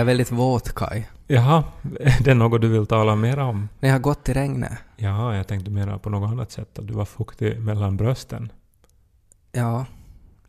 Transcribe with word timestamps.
Jag 0.00 0.04
är 0.04 0.06
väldigt 0.06 0.32
våt, 0.32 0.74
Kai. 0.74 1.04
Jaha, 1.26 1.64
är 2.00 2.24
det 2.24 2.34
något 2.34 2.60
du 2.60 2.68
vill 2.68 2.86
tala 2.86 3.16
mer 3.16 3.38
om? 3.38 3.68
När 3.80 3.88
jag 3.88 3.94
har 3.94 4.00
gått 4.00 4.28
i 4.28 4.32
regnet. 4.32 4.72
Jaha, 4.96 5.36
jag 5.36 5.48
tänkte 5.48 5.70
mer 5.70 5.98
på 5.98 6.10
något 6.10 6.30
annat 6.30 6.52
sätt, 6.52 6.78
att 6.78 6.86
du 6.86 6.92
var 6.94 7.04
fuktig 7.04 7.60
mellan 7.60 7.96
brösten. 7.96 8.52
Ja, 9.52 9.86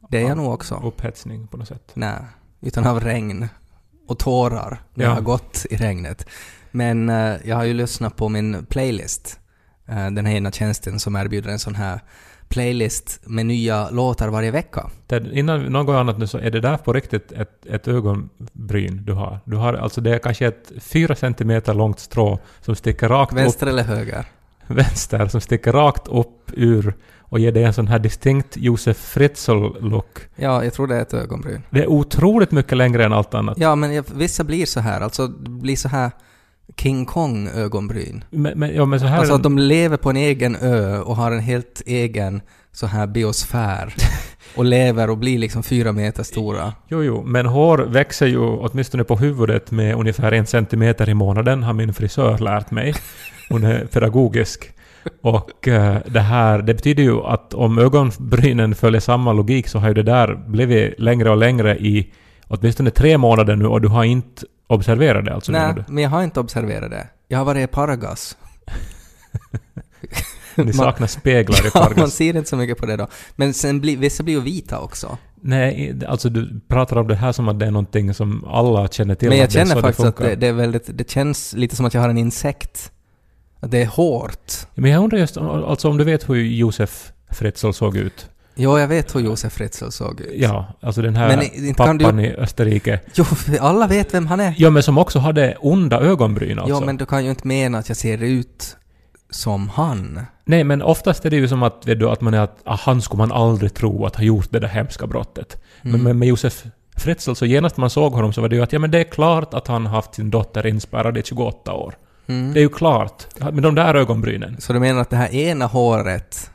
det 0.10 0.18
är 0.18 0.22
Ja. 0.22 0.28
jag 0.28 0.38
nog 0.38 0.54
också. 0.54 0.76
Upphetsning 0.84 1.48
på 1.48 1.58
något 1.58 1.68
sätt. 1.68 1.92
Nej, 1.94 2.16
utan 2.62 2.88
av 2.88 3.00
regn 3.00 3.48
och 4.08 4.20
tårar 4.20 4.82
när 4.94 5.06
Ja. 5.06 5.10
jag 5.10 5.16
har 5.16 5.22
gått 5.22 5.66
i 5.70 5.76
regnet. 5.76 6.26
Men 6.72 7.10
eh, 7.10 7.36
jag 7.46 7.56
har 7.56 7.64
ju 7.64 7.74
lyssnat 7.74 8.16
på 8.16 8.30
min 8.30 8.66
playlist. 8.66 9.40
Eh, 9.86 10.12
den 10.12 10.26
här 10.26 10.34
ena 10.36 10.52
tjänsten 10.52 11.00
som 11.00 11.16
erbjuder 11.16 11.50
en 11.50 11.60
sån 11.60 11.76
här 11.76 12.00
playlist 12.52 13.20
med 13.26 13.46
nya 13.46 13.90
låtar 13.90 14.30
varje 14.30 14.52
vecka. 14.52 14.90
Det, 15.08 15.24
innan 15.34 15.64
något 15.64 15.94
annat 15.94 16.18
nu 16.18 16.28
så 16.28 16.38
är 16.38 16.52
det 16.52 16.60
där 16.60 16.78
på 16.78 16.94
riktigt 16.94 17.32
ett, 17.32 17.66
ett 17.66 17.88
ögonbryn 17.88 19.02
du 19.06 19.14
har. 19.14 19.40
Du 19.46 19.56
har 19.56 19.74
alltså 19.74 20.02
det 20.02 20.16
är 20.16 20.20
kanske 20.20 20.48
ett 20.48 20.72
fyra 20.80 21.16
centimeter 21.16 21.74
långt 21.74 22.00
strå 22.00 22.40
som 22.62 22.76
sticker 22.76 23.10
rakt 23.10 23.34
Vänster 23.34 23.68
eller 23.68 23.84
höger? 23.84 24.20
upp, 24.20 24.26
vänster, 24.78 25.28
som 25.28 25.42
sticker 25.42 25.72
rakt 25.72 26.08
upp 26.08 26.52
ur 26.54 26.94
och 27.20 27.40
ger 27.40 27.52
dig 27.52 27.64
en 27.64 27.74
sån 27.74 27.88
här 27.88 28.00
distinkt 28.00 28.58
Josef 28.58 28.98
Fritzl-look. 28.98 30.20
Ja, 30.36 30.64
jag 30.64 30.74
tror 30.74 30.88
det 30.88 30.96
är 30.96 31.02
ett 31.02 31.14
ögonbryn. 31.14 31.62
Det 31.70 31.80
är 31.84 31.88
otroligt 31.88 32.52
mycket 32.52 32.78
längre 32.78 33.06
än 33.06 33.14
allt 33.14 33.34
annat. 33.34 33.58
Ja, 33.58 33.76
men 33.76 33.94
jag, 33.94 34.06
vissa 34.14 34.44
blir 34.44 34.66
så 34.66 34.80
här. 34.80 35.02
Alltså, 35.02 35.28
det 35.28 35.50
blir 35.50 35.76
så 35.76 35.88
här 35.88 36.12
King 36.78 37.06
Kong-ögonbryn. 37.06 38.24
Men, 38.30 38.60
men, 38.60 38.76
ja, 38.76 38.86
men 38.86 39.00
så 39.00 39.06
här 39.06 39.18
Alltså 39.20 39.34
att 39.34 39.44
de 39.44 39.58
lever 39.58 39.98
på 39.98 40.10
en 40.10 40.18
egen 40.18 40.56
ö 40.56 41.00
och 41.00 41.16
har 41.16 41.32
en 41.32 41.40
helt 41.40 41.82
egen 41.86 42.42
så 42.72 42.88
här 42.88 43.08
biosfär. 43.08 43.94
och 44.56 44.66
lever 44.66 45.10
och 45.10 45.18
blir 45.18 45.40
liksom 45.40 45.64
fyra 45.64 45.92
meter 45.92 46.24
stora. 46.24 46.74
Jo, 46.88 47.04
jo, 47.04 47.24
men 47.26 47.46
hår 47.46 47.78
växer 47.78 48.28
ju 48.28 48.40
åtminstone 48.40 49.04
på 49.04 49.16
huvudet 49.16 49.72
med 49.72 49.96
ungefär 49.96 50.32
en 50.32 50.46
centimeter 50.46 51.10
i 51.10 51.14
månaden, 51.14 51.64
har 51.64 51.74
min 51.74 51.94
frisör 51.94 52.38
lärt 52.38 52.72
mig. 52.72 52.94
Hon 53.50 53.64
är 53.64 53.86
pedagogisk. 53.86 54.74
Och 55.22 55.68
eh, 55.68 55.98
det 56.06 56.20
här, 56.20 56.62
det 56.62 56.74
betyder 56.74 57.04
ju 57.04 57.22
att 57.22 57.54
om 57.54 57.78
ögonbrynen 57.78 58.76
följer 58.76 59.02
samma 59.02 59.34
logik 59.34 59.68
så 59.68 59.80
har 59.80 59.88
ju 59.88 59.94
det 59.94 60.04
där 60.04 60.36
blivit 60.48 61.00
längre 61.00 61.30
och 61.30 61.38
längre 61.38 61.78
i 61.78 62.12
åtminstone 62.52 62.92
tre 62.92 63.18
månader 63.18 63.56
nu 63.56 63.66
och 63.66 63.82
du 63.82 63.88
har 63.88 64.04
inte 64.04 64.46
observerat 64.68 65.26
det 65.26 65.34
alltså 65.34 65.52
Nej, 65.52 65.76
men 65.88 66.04
jag 66.04 66.10
har 66.10 66.24
inte 66.24 66.40
observerat 66.40 66.92
det. 66.92 67.08
Jag 67.28 67.38
har 67.38 67.46
varit 67.46 67.70
i 67.70 67.74
Paragas. 67.74 68.38
du? 70.56 70.64
Ni 70.64 70.74
saknar 70.74 71.08
speglar 71.08 71.68
i 71.68 71.72
Ja, 71.74 71.80
man 71.80 71.94
Pargas. 71.94 72.14
ser 72.14 72.36
inte 72.36 72.50
så 72.50 72.56
mycket 72.56 72.78
på 72.78 72.86
det 72.86 72.98
då. 72.98 73.08
Men 73.36 73.54
sen 73.54 73.82
blir, 73.82 73.98
vissa 73.98 74.24
blir 74.24 74.34
ju 74.34 74.42
vita 74.42 74.80
också. 74.80 75.18
Nej, 75.42 76.00
alltså 76.08 76.30
du 76.30 76.60
pratar 76.68 76.96
om 76.98 77.08
det 77.08 77.16
här 77.16 77.32
som 77.32 77.50
att 77.50 77.60
det 77.60 77.66
är 77.66 77.72
någonting 77.72 78.14
som 78.14 78.46
alla 78.46 78.88
känner 78.88 79.16
till. 79.16 79.30
Men 79.30 79.38
jag 79.38 79.46
att 79.46 79.52
det 79.52 79.60
känner 79.60 79.76
så 79.76 79.82
faktiskt 79.82 80.00
att 80.08 80.18
funkar. 80.18 80.30
det, 80.30 80.36
det 80.36 80.48
är 80.48 80.54
väldigt, 80.54 80.98
det 80.98 81.10
känns 81.10 81.54
lite 81.54 81.76
som 81.76 81.86
att 81.86 81.94
jag 81.94 82.02
har 82.02 82.10
en 82.10 82.18
insekt. 82.18 82.92
Att 83.60 83.72
det 83.72 83.82
är 83.82 83.86
hårt. 83.86 84.52
Men 84.76 84.92
jag 84.92 85.04
undrar 85.04 85.20
just, 85.20 85.38
alltså 85.38 85.90
om 85.90 85.98
du 85.98 86.04
vet 86.04 86.30
hur 86.30 86.36
Josef 86.36 87.12
Fritzl 87.30 87.72
såg 87.72 87.98
ut? 87.98 88.30
Jo, 88.56 88.80
jag 88.80 88.88
vet 88.88 89.16
hur 89.16 89.20
Josef 89.20 89.54
Fritzl 89.54 89.90
såg 89.90 90.22
ut. 90.22 90.32
Ja, 90.36 90.66
alltså 90.82 91.02
den 91.02 91.16
här 91.16 91.38
Men 91.38 91.74
pappan 91.76 91.98
du- 92.18 92.24
i 92.24 92.36
Österrike. 92.36 93.00
Jo, 93.14 93.26
alla 93.60 93.88
vet 93.88 94.14
vem 94.14 94.28
han 94.28 94.40
är. 94.40 94.56
Ja, 94.58 94.70
men 94.70 94.84
som 94.84 94.98
också 94.98 95.20
hade 95.20 95.56
onda 95.60 96.00
ögonbryn 96.00 96.60
alltså. 96.60 96.76
Ja, 96.76 96.86
men 96.86 96.98
du 96.98 97.06
kan 97.06 97.24
ju 97.24 97.30
inte 97.30 97.48
mena 97.48 97.78
att 97.78 97.90
jag 97.90 97.98
ser 97.98 98.24
ut 98.24 98.78
som 99.30 99.70
han. 99.70 100.22
Nej, 100.46 100.64
men 100.64 100.82
oftast 100.82 101.26
är 101.26 101.30
det 101.30 101.36
ju 101.36 101.48
som 101.48 101.64
att, 101.64 101.88
vet 101.88 102.00
du, 102.00 102.10
att 102.10 102.22
man 102.22 102.34
är 102.34 102.40
att 102.40 102.58
ah, 102.64 102.78
han 102.82 103.02
skulle 103.02 103.18
man 103.18 103.32
aldrig 103.32 103.74
tro 103.74 104.06
att 104.06 104.16
ha 104.16 104.24
gjort 104.24 104.48
det 104.52 104.60
där 104.60 104.68
hemska 104.68 105.08
brottet. 105.08 105.62
Mm. 105.82 105.92
Men 105.92 106.04
med, 106.04 106.16
med 106.16 106.28
Josef 106.28 106.64
Fritzl 106.98 107.34
så 107.34 107.46
genast 107.46 107.78
man 107.78 107.90
såg 107.90 108.14
honom 108.14 108.34
så 108.34 108.42
var 108.42 108.50
det 108.50 108.56
ju 108.56 108.64
att 108.64 108.74
ja 108.74 108.80
men 108.80 108.92
det 108.92 109.00
är 109.00 109.04
klart 109.04 109.54
att 109.54 109.68
han 109.68 109.86
haft 109.86 110.16
sin 110.16 110.30
dotter 110.30 110.68
inspärrad 110.68 111.18
i 111.18 111.24
28 111.24 111.74
år. 111.74 111.96
Mm. 112.28 112.54
Det 112.54 112.60
är 112.60 112.62
ju 112.62 112.70
klart. 112.70 113.28
Med 113.40 113.64
de 113.64 113.76
där 113.76 113.96
ögonbrynen. 113.96 114.56
Så 114.60 114.74
du 114.74 114.80
menar 114.80 115.02
att 115.02 115.10
det 115.10 115.16
här 115.16 115.34
ena 115.36 115.66
håret 115.66 116.52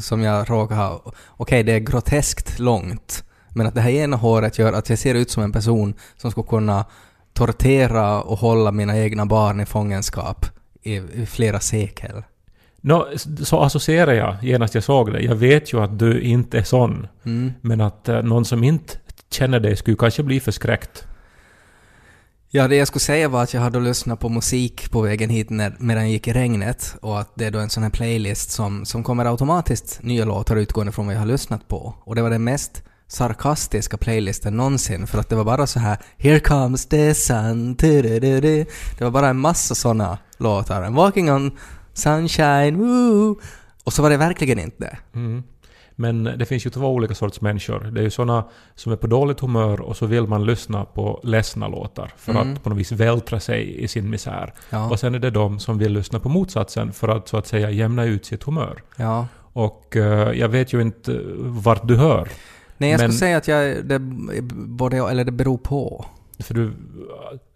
som 0.00 0.22
jag 0.22 0.50
råkar 0.50 0.76
ha, 0.76 1.12
okej 1.36 1.62
det 1.62 1.72
är 1.72 1.78
groteskt 1.78 2.58
långt, 2.58 3.24
men 3.48 3.66
att 3.66 3.74
det 3.74 3.80
här 3.80 3.90
ena 3.90 4.16
håret 4.16 4.58
gör 4.58 4.72
att 4.72 4.90
jag 4.90 4.98
ser 4.98 5.14
ut 5.14 5.30
som 5.30 5.42
en 5.42 5.52
person 5.52 5.94
som 6.16 6.30
skulle 6.30 6.46
kunna 6.46 6.84
tortera 7.32 8.22
och 8.22 8.38
hålla 8.38 8.72
mina 8.72 8.98
egna 8.98 9.26
barn 9.26 9.60
i 9.60 9.66
fångenskap 9.66 10.46
i, 10.82 10.94
i 10.94 11.26
flera 11.26 11.60
sekel. 11.60 12.22
Nå, 12.80 13.08
så 13.42 13.60
associerar 13.60 14.12
jag 14.12 14.36
genast 14.42 14.74
jag 14.74 14.84
såg 14.84 15.12
det. 15.12 15.20
Jag 15.20 15.34
vet 15.34 15.72
ju 15.72 15.80
att 15.80 15.98
du 15.98 16.20
inte 16.20 16.58
är 16.58 16.62
sån. 16.62 17.06
Mm. 17.24 17.52
Men 17.60 17.80
att 17.80 18.08
eh, 18.08 18.22
någon 18.22 18.44
som 18.44 18.64
inte 18.64 18.94
känner 19.30 19.60
dig 19.60 19.76
skulle 19.76 19.96
kanske 19.96 20.22
bli 20.22 20.40
förskräckt. 20.40 21.06
Ja, 22.56 22.68
det 22.68 22.76
jag 22.76 22.88
skulle 22.88 23.00
säga 23.00 23.28
var 23.28 23.42
att 23.42 23.54
jag 23.54 23.60
hade 23.60 23.80
lyssnat 23.80 24.20
på 24.20 24.28
musik 24.28 24.90
på 24.90 25.00
vägen 25.00 25.30
hit 25.30 25.50
när, 25.50 25.76
medan 25.78 26.02
jag 26.02 26.12
gick 26.12 26.28
i 26.28 26.32
regnet 26.32 26.96
och 27.00 27.20
att 27.20 27.32
det 27.34 27.46
är 27.46 27.50
då 27.50 27.58
en 27.58 27.70
sån 27.70 27.82
här 27.82 27.90
playlist 27.90 28.50
som, 28.50 28.84
som 28.84 29.02
kommer 29.02 29.24
automatiskt 29.24 30.02
nya 30.02 30.24
låtar 30.24 30.56
utgående 30.56 30.92
från 30.92 31.06
vad 31.06 31.14
jag 31.14 31.20
har 31.20 31.26
lyssnat 31.26 31.68
på. 31.68 31.94
Och 32.00 32.14
det 32.14 32.22
var 32.22 32.30
den 32.30 32.44
mest 32.44 32.82
sarkastiska 33.06 33.96
playlisten 33.96 34.56
någonsin 34.56 35.06
för 35.06 35.18
att 35.18 35.28
det 35.28 35.36
var 35.36 35.44
bara 35.44 35.66
så 35.66 35.78
här 35.78 35.98
“Here 36.18 36.40
comes 36.40 36.86
the 36.86 37.14
sun”, 37.14 37.76
Det 37.76 38.66
var 39.00 39.10
bara 39.10 39.28
en 39.28 39.38
massa 39.38 39.74
såna 39.74 40.18
låtar. 40.38 40.90
Walking 40.90 41.32
on 41.32 41.58
sunshine”, 41.94 42.78
woo. 42.78 43.40
Och 43.84 43.92
så 43.92 44.02
var 44.02 44.10
det 44.10 44.16
verkligen 44.16 44.58
inte 44.58 44.76
det. 44.78 44.98
Mm. 45.14 45.42
Men 45.96 46.24
det 46.24 46.44
finns 46.46 46.66
ju 46.66 46.70
två 46.70 46.88
olika 46.88 47.14
sorts 47.14 47.40
människor. 47.40 47.80
Det 47.80 48.00
är 48.00 48.04
ju 48.04 48.10
såna 48.10 48.44
som 48.74 48.92
är 48.92 48.96
på 48.96 49.06
dåligt 49.06 49.40
humör 49.40 49.80
och 49.80 49.96
så 49.96 50.06
vill 50.06 50.26
man 50.26 50.46
lyssna 50.46 50.84
på 50.84 51.20
ledsna 51.22 51.68
låtar 51.68 52.12
för 52.16 52.32
Mm. 52.32 52.52
att 52.52 52.62
på 52.62 52.68
något 52.70 52.78
vis 52.78 52.92
vältra 52.92 53.40
sig 53.40 53.82
i 53.84 53.88
sin 53.88 54.10
misär. 54.10 54.52
Ja, 54.70 54.90
Och 54.90 55.00
sen 55.00 55.14
är 55.14 55.18
det 55.18 55.30
de 55.30 55.58
som 55.58 55.78
vill 55.78 55.92
lyssna 55.92 56.20
på 56.20 56.28
motsatsen 56.28 56.92
för 56.92 57.08
att 57.08 57.28
så 57.28 57.36
att 57.36 57.46
säga 57.46 57.70
jämna 57.70 58.04
ut 58.04 58.26
sitt 58.26 58.42
humör. 58.44 58.82
ja. 58.96 59.26
Och 59.56 59.96
eh, 59.96 60.32
jag 60.32 60.48
vet 60.48 60.72
ju 60.72 60.80
inte 60.82 61.20
vart 61.38 61.88
du 61.88 61.96
hör. 61.96 62.28
Nej, 62.78 62.90
jag 62.90 63.00
Men- 63.00 63.12
skulle 63.12 63.18
säga 63.18 63.36
att 63.36 63.48
jag, 63.48 63.84
det, 63.84 63.98
både, 64.52 64.96
eller 64.96 65.24
det 65.24 65.32
beror 65.32 65.58
på. 65.58 66.04
För 66.38 66.54
du 66.54 66.64
eh, 66.66 66.72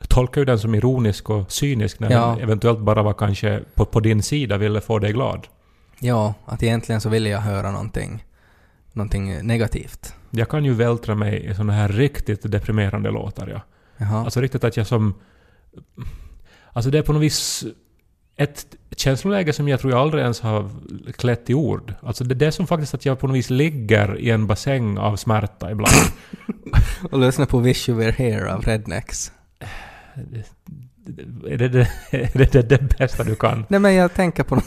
tolkar 0.08 0.40
ju 0.40 0.44
den 0.44 0.58
som 0.58 0.74
ironisk 0.74 1.30
och 1.30 1.52
cynisk 1.52 2.00
när 2.00 2.10
Ja. 2.10 2.26
den 2.26 2.38
eventuellt 2.44 2.78
bara 2.78 3.02
var 3.02 3.12
kanske 3.12 3.60
på, 3.74 3.84
på 3.84 4.00
din 4.00 4.22
sida 4.22 4.56
ville 4.56 4.80
få 4.80 4.98
dig 4.98 5.12
glad. 5.12 5.46
Ja, 6.00 6.34
att 6.46 6.62
egentligen 6.62 7.00
så 7.00 7.08
ville 7.08 7.28
jag 7.28 7.40
höra 7.40 7.70
någonting, 7.70 8.24
någonting 8.98 9.46
negativt. 9.46 10.14
Jag 10.30 10.48
kan 10.48 10.64
ju 10.64 10.72
vältra 10.74 11.14
mig 11.14 11.46
i 11.50 11.54
såna 11.54 11.72
här 11.72 11.88
riktigt 11.88 12.52
deprimerande 12.52 13.10
låtar, 13.10 13.48
ja. 13.48 13.60
Jaha. 13.96 14.24
Alltså 14.24 14.40
riktigt 14.40 14.64
att 14.64 14.76
jag 14.76 14.86
som... 14.86 15.14
Alltså 16.72 16.90
det 16.90 16.98
är 16.98 17.02
på 17.02 17.12
något 17.12 17.22
vis 17.22 17.64
ett 18.36 18.66
känsloläge 18.96 19.52
som 19.52 19.68
jag 19.68 19.80
tror 19.80 19.92
jag 19.92 20.00
aldrig 20.00 20.22
ens 20.22 20.40
har 20.40 20.70
klätt 21.16 21.50
i 21.50 21.54
ord. 21.54 21.94
Alltså 22.02 22.24
det 22.24 22.34
är 22.34 22.36
det 22.46 22.52
som 22.52 22.66
faktiskt 22.66 22.94
att 22.94 23.06
jag 23.06 23.18
på 23.18 23.26
något 23.26 23.36
vis 23.36 23.50
ligger 23.50 24.18
i 24.18 24.30
en 24.30 24.46
bassäng 24.46 24.98
av 24.98 25.16
smärta 25.16 25.70
ibland. 25.70 25.94
Och 27.10 27.18
lyssna 27.18 27.46
på 27.46 27.58
Wish 27.58 27.88
You 27.88 27.98
Were 27.98 28.12
Here 28.12 28.52
av 28.52 28.62
Rednecks. 28.62 29.32
är 31.48 31.56
det 31.58 31.68
det, 31.68 31.88
är 32.10 32.30
det, 32.38 32.52
det, 32.52 32.62
det 32.62 32.98
bästa 32.98 33.24
du 33.24 33.34
kan? 33.34 33.64
Nej 33.68 33.80
men 33.80 33.94
jag 33.94 34.14
tänker 34.14 34.42
på 34.42 34.54
något. 34.54 34.64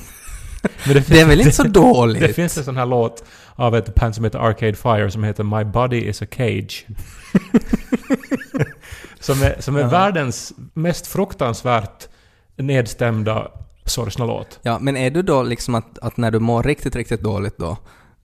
Men 0.85 1.03
Det 1.07 1.11
är 1.21 1.25
väl 1.25 1.39
inte 1.41 1.51
så 1.51 1.63
Det 1.67 1.69
dåligt? 1.69 2.35
finns 2.35 2.57
en 2.57 2.63
sån 2.63 2.77
här 2.77 2.85
låt 2.85 3.23
av 3.55 3.75
ett 3.75 3.95
band 3.95 4.15
som 4.15 4.23
heter 4.23 4.39
Arcade 4.39 4.73
Fire 4.73 5.11
som 5.11 5.23
heter 5.23 5.43
My 5.43 5.63
Body 5.63 5.97
Is 6.01 6.21
A 6.21 6.25
Cage. 6.31 6.85
som 9.19 9.43
är, 9.43 9.55
som 9.61 9.75
är 9.75 9.79
Ja. 9.81 9.87
världens 9.87 10.53
mest 10.73 11.07
fruktansvärt 11.07 12.07
nedstämda 12.55 13.47
sorgsna 13.85 14.25
låt. 14.25 14.59
Ja, 14.61 14.77
men 14.81 14.97
är 14.97 15.11
du 15.11 15.21
då 15.21 15.43
liksom 15.43 15.75
att, 15.75 15.99
att 15.99 16.17
när 16.17 16.31
du 16.31 16.39
mår 16.39 16.63
riktigt, 16.63 16.95
riktigt 16.95 17.21
dåligt 17.21 17.57
då, 17.57 17.77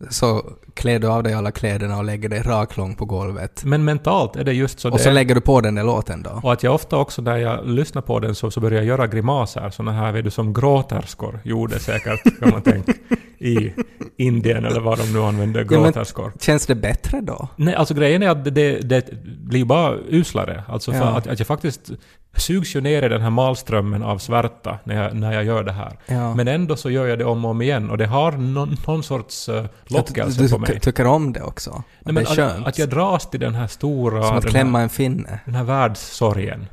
så 0.10 0.46
klär 0.74 1.00
du 1.00 1.08
av 1.08 1.24
dig 1.24 1.34
alla 1.34 1.52
kläderna 1.52 1.98
och 1.98 2.04
lägger 2.04 2.30
dig 2.30 2.42
raklång 2.42 2.96
på 2.96 3.06
golvet. 3.06 3.64
Men 3.66 3.86
mentalt 3.86 4.36
är 4.36 4.44
det 4.44 4.54
just 4.54 4.80
så 4.80 4.90
Och 4.92 4.98
det 4.98 5.04
så 5.04 5.10
är. 5.10 5.14
lägger 5.14 5.36
du 5.36 5.42
på 5.42 5.62
den 5.62 5.76
där 5.76 5.84
låten 5.84 6.24
då? 6.24 6.40
Och 6.44 6.54
att 6.54 6.64
jag 6.64 6.76
ofta 6.76 6.98
också 6.98 7.22
när 7.22 7.38
jag 7.38 7.68
lyssnar 7.68 8.02
på 8.02 8.20
den 8.20 8.36
så, 8.36 8.52
så 8.52 8.60
börjar 8.60 8.78
jag 8.78 8.86
göra 8.86 9.08
grimaser, 9.08 9.70
såna 9.70 9.92
här 9.92 10.12
vet 10.12 10.24
du, 10.24 10.32
som 10.32 10.54
gråterskor 10.54 11.40
gjorde 11.44 11.80
säkert, 11.80 12.40
kan 12.40 12.50
man 12.50 12.62
tänka, 12.62 12.94
i 13.40 13.74
Indien 14.18 14.66
eller 14.66 14.80
vad 14.80 14.98
de 14.98 15.14
nu 15.14 15.20
använder, 15.20 15.60
Ja, 15.60 15.66
men- 15.70 15.84
gråterskor. 15.84 16.34
Känns 16.40 16.66
det 16.66 16.76
bättre 16.76 17.22
då? 17.22 17.48
Nej, 17.56 17.76
alltså 17.76 17.94
grejen 17.94 18.24
är 18.24 18.30
att 18.30 18.46
det, 18.56 18.80
det, 18.80 19.24
blir 19.24 19.66
bara 19.66 19.96
uslare. 20.10 20.64
Alltså 20.68 20.94
Ja. 20.94 21.04
att, 21.04 21.28
att 21.28 21.40
jag 21.40 21.48
faktiskt 21.48 21.92
sugs 22.38 22.76
ju 22.76 22.82
ner 22.82 23.04
i 23.04 23.10
den 23.10 23.22
här 23.22 23.30
malströmmen 23.30 24.04
av 24.04 24.18
svärta 24.18 24.80
när 24.84 25.04
jag, 25.04 25.16
när 25.16 25.34
jag 25.34 25.44
gör 25.44 25.64
det 25.64 25.72
här. 25.72 26.00
Ja. 26.06 26.36
Men 26.36 26.48
ändå 26.48 26.76
så 26.76 26.90
gör 26.90 27.08
jag 27.08 27.20
det 27.20 27.26
om 27.26 27.46
och 27.46 27.52
om 27.52 27.62
igen 27.62 27.90
och 27.90 27.98
det 27.98 28.06
har 28.06 28.32
någon, 28.32 28.78
någon 28.88 29.04
sorts 29.04 29.50
uh, 29.50 29.66
lockelse 29.86 30.42
du, 30.42 30.50
på 30.50 30.56
du 30.56 30.62
mig. 30.62 30.80
tycker 30.80 31.06
om 31.06 31.34
det 31.34 31.42
också? 31.42 31.72
Nej, 31.72 32.14
men 32.14 32.16
det 32.16 32.26
skönt? 32.26 32.62
att, 32.62 32.68
att 32.68 32.80
jag 32.80 32.90
dras 32.90 33.30
till 33.30 33.40
den 33.40 33.56
här 33.56 33.68
stora... 33.68 34.24
Som 34.24 34.38
att 34.38 34.46
klämma 34.46 34.78
här, 34.78 34.84
en 34.84 34.90
finne? 34.90 35.40
den 35.46 35.56
här 35.56 35.64
världssorgen. 35.64 36.68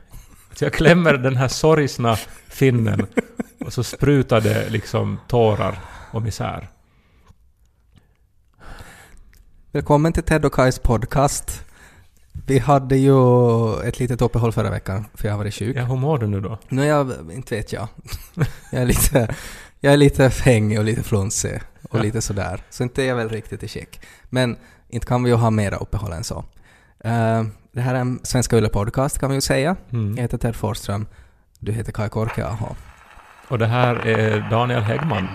Att 0.52 0.60
jag 0.60 0.72
klämmer 0.72 1.12
den 1.12 1.36
här 1.36 1.48
sorgsna 1.48 2.16
finnen 2.48 3.06
och 3.64 3.72
så 3.72 3.84
sprutar 3.84 4.40
det 4.40 4.70
liksom 4.70 5.18
tårar 5.28 5.78
och 6.14 6.22
misär. 6.22 6.68
Välkommen 9.72 10.12
till 10.12 10.22
Ted 10.22 10.44
och 10.44 10.52
Kais 10.54 10.78
podcast. 10.78 11.64
Vi 12.46 12.58
hade 12.58 12.96
ju 12.96 13.14
ett 13.88 13.98
litet 13.98 14.22
uppehåll 14.22 14.52
förra 14.52 14.70
veckan, 14.70 15.04
för 15.14 15.28
jag 15.28 15.32
har 15.32 15.38
varit 15.38 15.54
sjuk. 15.54 15.76
Ja, 15.76 15.84
hur 15.84 15.96
mår 15.96 16.18
du 16.18 16.26
nu 16.26 16.40
då? 16.40 16.58
Nu 16.68 16.84
jag, 16.84 17.12
inte 17.32 17.56
vet 17.56 17.72
jag. 17.72 17.88
jag 18.72 18.82
är 18.82 18.86
lite, 18.86 19.34
jag 19.80 19.92
är 19.92 19.96
lite 19.96 20.30
fängig 20.30 20.78
och 20.78 20.84
lite 20.84 21.02
flunsig 21.02 21.60
och 21.90 21.98
Ja. 21.98 22.02
lite 22.02 22.20
sådär. 22.22 22.62
Så 22.70 22.82
inte 22.82 23.02
är 23.02 23.06
jag 23.06 23.16
väl 23.16 23.28
riktigt 23.28 23.62
i 23.62 23.68
skick. 23.68 24.00
Men 24.24 24.56
inte 24.88 25.06
kan 25.06 25.22
vi 25.24 25.30
ju 25.30 25.36
ha 25.36 25.50
mera 25.50 25.76
uppehåll 25.76 26.12
än 26.12 26.24
så. 26.24 26.44
Eh, 27.04 27.44
det 27.72 27.80
här 27.80 27.94
är 27.94 27.98
en 27.98 28.20
Svenska 28.22 28.56
Yle 28.58 28.68
Podcast 28.68 29.18
kan 29.18 29.28
vi 29.30 29.34
ju 29.34 29.40
säga. 29.40 29.76
Jag 29.90 30.00
Mm. 30.00 30.16
heter 30.16 30.38
Ted 30.38 30.56
Forsström. 30.56 31.06
Du 31.58 31.72
heter 31.72 31.92
Kai 31.92 32.08
Korkeaho. 32.08 32.74
Och 33.48 33.58
det 33.58 33.66
här 33.66 34.06
är 34.06 34.50
Daniel 34.50 34.82
Häggman. 34.82 35.28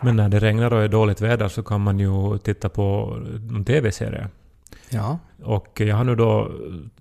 Men 0.00 0.16
när 0.16 0.28
det 0.28 0.38
regnar 0.38 0.72
och 0.72 0.82
är 0.82 0.88
dåligt 0.88 1.20
väder 1.20 1.48
så 1.48 1.62
kan 1.62 1.80
man 1.80 1.98
ju 1.98 2.38
titta 2.38 2.68
på 2.68 3.18
någon 3.50 3.64
TV-serie. 3.64 4.28
Ja. 4.90 5.18
Och 5.44 5.80
jag 5.80 5.96
har 5.96 6.04
nu 6.04 6.14
då 6.14 6.50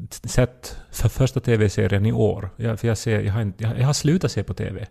sett 0.10 0.78
för 0.92 1.10
första 1.10 1.40
TV-serien 1.40 2.06
i 2.06 2.12
år. 2.12 2.50
Jag, 2.56 2.80
för 2.80 2.88
jag, 2.88 2.98
ser, 2.98 3.22
jag, 3.22 3.34
har 3.34 3.42
inte, 3.42 3.64
jag, 3.64 3.80
jag 3.80 3.86
har 3.86 3.94
slutat 3.94 4.32
se 4.32 4.44
på 4.44 4.54
TV. 4.54 4.88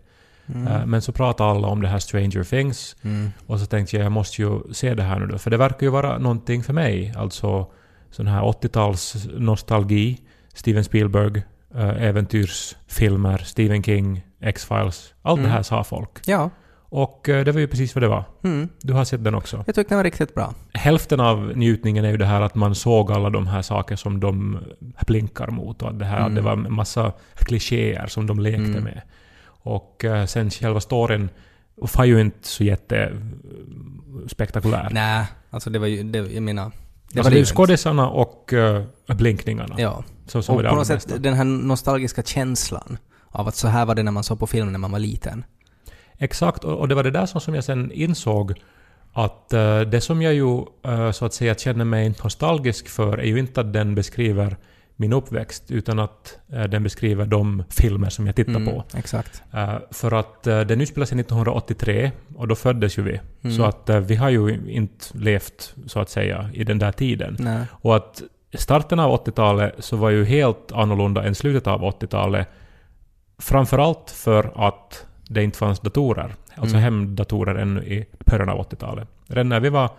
Eh, 0.54 0.86
Men 0.86 1.02
så 1.02 1.12
pratar 1.12 1.44
alla 1.50 1.68
om 1.68 1.82
det 1.82 1.88
här 1.88 1.98
Stranger 1.98 2.44
Things. 2.44 2.96
Mm. 3.02 3.30
Och 3.46 3.60
så 3.60 3.66
tänkte 3.66 3.96
jag 3.96 4.04
jag 4.04 4.12
måste 4.12 4.42
ju 4.42 4.60
se 4.72 4.94
det 4.94 5.02
här 5.02 5.18
nu 5.18 5.26
då. 5.26 5.38
För 5.38 5.50
det 5.50 5.56
verkar 5.56 5.86
ju 5.86 5.90
vara 5.90 6.18
någonting 6.18 6.62
för 6.62 6.72
mig. 6.72 7.14
Alltså 7.16 7.66
sån 8.10 8.26
här 8.26 8.42
80-tals 8.42 9.26
nostalgi. 9.36 10.18
Steven 10.54 10.84
Spielberg, 10.84 11.42
eh, 11.74 12.02
äventyrsfilmer, 12.58 13.38
Stephen 13.38 13.82
King, 13.82 14.22
X-Files. 14.40 15.14
Allt 15.22 15.38
Mm. 15.38 15.50
det 15.50 15.56
här 15.56 15.62
sa 15.62 15.84
folk. 15.84 16.10
Ja. 16.26 16.50
Och 16.90 17.28
eh, 17.28 17.44
det 17.44 17.52
var 17.52 17.60
ju 17.60 17.66
precis 17.68 17.94
vad 17.94 18.02
det 18.02 18.08
var. 18.08 18.24
Mm. 18.44 18.68
Du 18.82 18.92
har 18.92 19.04
sett 19.04 19.24
den 19.24 19.34
också. 19.34 19.56
Jag 19.66 19.74
tyckte 19.74 19.88
den 19.94 19.96
var 19.98 20.04
riktigt 20.04 20.34
bra. 20.34 20.54
Hälften 20.74 21.20
av 21.20 21.52
njutningen 21.56 22.04
är 22.04 22.10
ju 22.10 22.16
det 22.16 22.24
här 22.26 22.40
att 22.40 22.54
man 22.54 22.74
såg 22.74 23.12
alla 23.12 23.30
de 23.30 23.46
här 23.46 23.62
saker 23.62 23.96
som 23.96 24.20
de 24.20 24.58
blinkar 25.06 25.48
mot 25.48 25.82
och 25.82 25.88
att 25.88 25.98
det 25.98 26.04
här 26.04 26.20
Mm. 26.20 26.34
det 26.34 26.40
var 26.40 26.52
en 26.52 26.72
massa 26.72 27.12
klichéer 27.34 28.06
som 28.06 28.26
de 28.26 28.38
lekte 28.38 28.62
Mm. 28.62 28.84
med. 28.84 29.02
Och 29.68 30.04
eh, 30.04 30.26
sen 30.26 30.50
själva 30.50 30.80
storyn 30.80 31.30
var 31.76 32.04
ju 32.04 32.20
inte 32.20 32.48
så 32.48 32.64
jätte 32.64 33.12
spektakulär. 34.26 34.88
Nej, 34.90 35.26
alltså 35.50 35.70
det 35.70 35.78
var 35.78 35.86
ju, 35.86 36.02
det, 36.02 36.18
jag 36.18 36.42
menar... 36.42 36.64
Det, 36.64 37.18
alltså, 37.18 37.22
var 37.22 37.30
det 37.30 37.38
ju 37.38 37.44
skådisarna 37.44 38.08
och 38.08 38.52
uh, 38.52 38.82
blinkningarna. 39.16 39.74
Ja. 39.78 40.04
Så, 40.26 40.42
som 40.42 40.56
Och 40.56 40.64
på 40.64 40.74
något 40.74 40.86
sätt 40.86 41.22
den 41.22 41.34
här 41.34 41.44
nostalgiska 41.44 42.22
känslan 42.22 42.98
av 43.30 43.48
att 43.48 43.56
så 43.56 43.68
här 43.68 43.86
var 43.86 43.94
det 43.94 44.02
när 44.02 44.12
man 44.12 44.24
såg 44.24 44.38
på 44.38 44.46
film 44.46 44.72
när 44.72 44.78
man 44.78 44.90
var 44.90 44.98
liten. 44.98 45.44
Exakt, 46.18 46.64
och, 46.64 46.78
och 46.78 46.88
det 46.88 46.94
var 46.94 47.02
det 47.02 47.10
där 47.10 47.26
som, 47.26 47.40
som 47.40 47.54
jag 47.54 47.64
sen 47.64 47.92
insåg 47.92 48.54
att 49.12 49.52
eh, 49.52 49.80
det 49.80 50.00
som 50.00 50.22
jag 50.22 50.34
ju 50.34 50.64
eh, 50.84 51.10
så 51.10 51.24
att 51.24 51.34
säga 51.34 51.54
känner 51.54 51.84
mig 51.84 52.14
nostalgisk 52.22 52.88
för 52.88 53.18
är 53.18 53.26
ju 53.26 53.38
inte 53.38 53.60
att 53.60 53.72
den 53.72 53.94
beskriver 53.94 54.56
min 55.00 55.12
uppväxt 55.12 55.70
utan 55.70 55.98
att 55.98 56.38
eh, 56.52 56.62
den 56.64 56.82
beskriver 56.82 57.26
de 57.26 57.62
filmer 57.70 58.08
som 58.10 58.26
jag 58.26 58.36
tittar 58.36 58.52
Mm, 58.54 58.66
på. 58.66 58.84
Exakt. 58.96 59.42
Eh, 59.54 59.74
för 59.90 60.12
att 60.12 60.46
uh, 60.46 60.60
den 60.60 60.80
utspelar 60.80 61.06
sig 61.06 61.20
1983 61.20 62.10
och 62.36 62.48
då 62.48 62.54
föddes 62.54 62.98
ju 62.98 63.02
vi. 63.02 63.20
Mm. 63.42 63.56
Så 63.56 63.64
att 63.64 63.88
eh, 63.88 63.98
vi 64.00 64.16
har 64.16 64.30
ju 64.30 64.60
inte 64.68 65.04
levt 65.18 65.74
så 65.86 66.00
att 66.00 66.10
säga 66.10 66.50
i 66.52 66.64
den 66.64 66.78
där 66.78 66.92
tiden. 66.92 67.36
Nej. 67.38 67.64
Och 67.72 67.96
att 67.96 68.22
starten 68.54 69.00
av 69.00 69.24
80-talet 69.24 69.74
så 69.78 69.96
var 69.96 70.10
ju 70.10 70.24
helt 70.24 70.72
annorlunda 70.72 71.24
än 71.24 71.34
slutet 71.34 71.66
av 71.66 71.80
80-talet. 71.82 72.48
Framförallt 73.38 74.10
för 74.10 74.68
att 74.68 75.06
det 75.28 75.42
inte 75.44 75.58
fanns 75.58 75.80
datorer. 75.80 76.34
Alltså 76.54 76.76
Mm. 76.76 76.82
hemdatorer 76.84 77.54
ännu 77.54 77.80
i 77.82 78.06
början 78.26 78.48
av 78.48 78.58
80-talet. 78.70 79.08
Redan 79.26 79.48
när 79.48 79.60
vi 79.60 79.68
var 79.68 79.90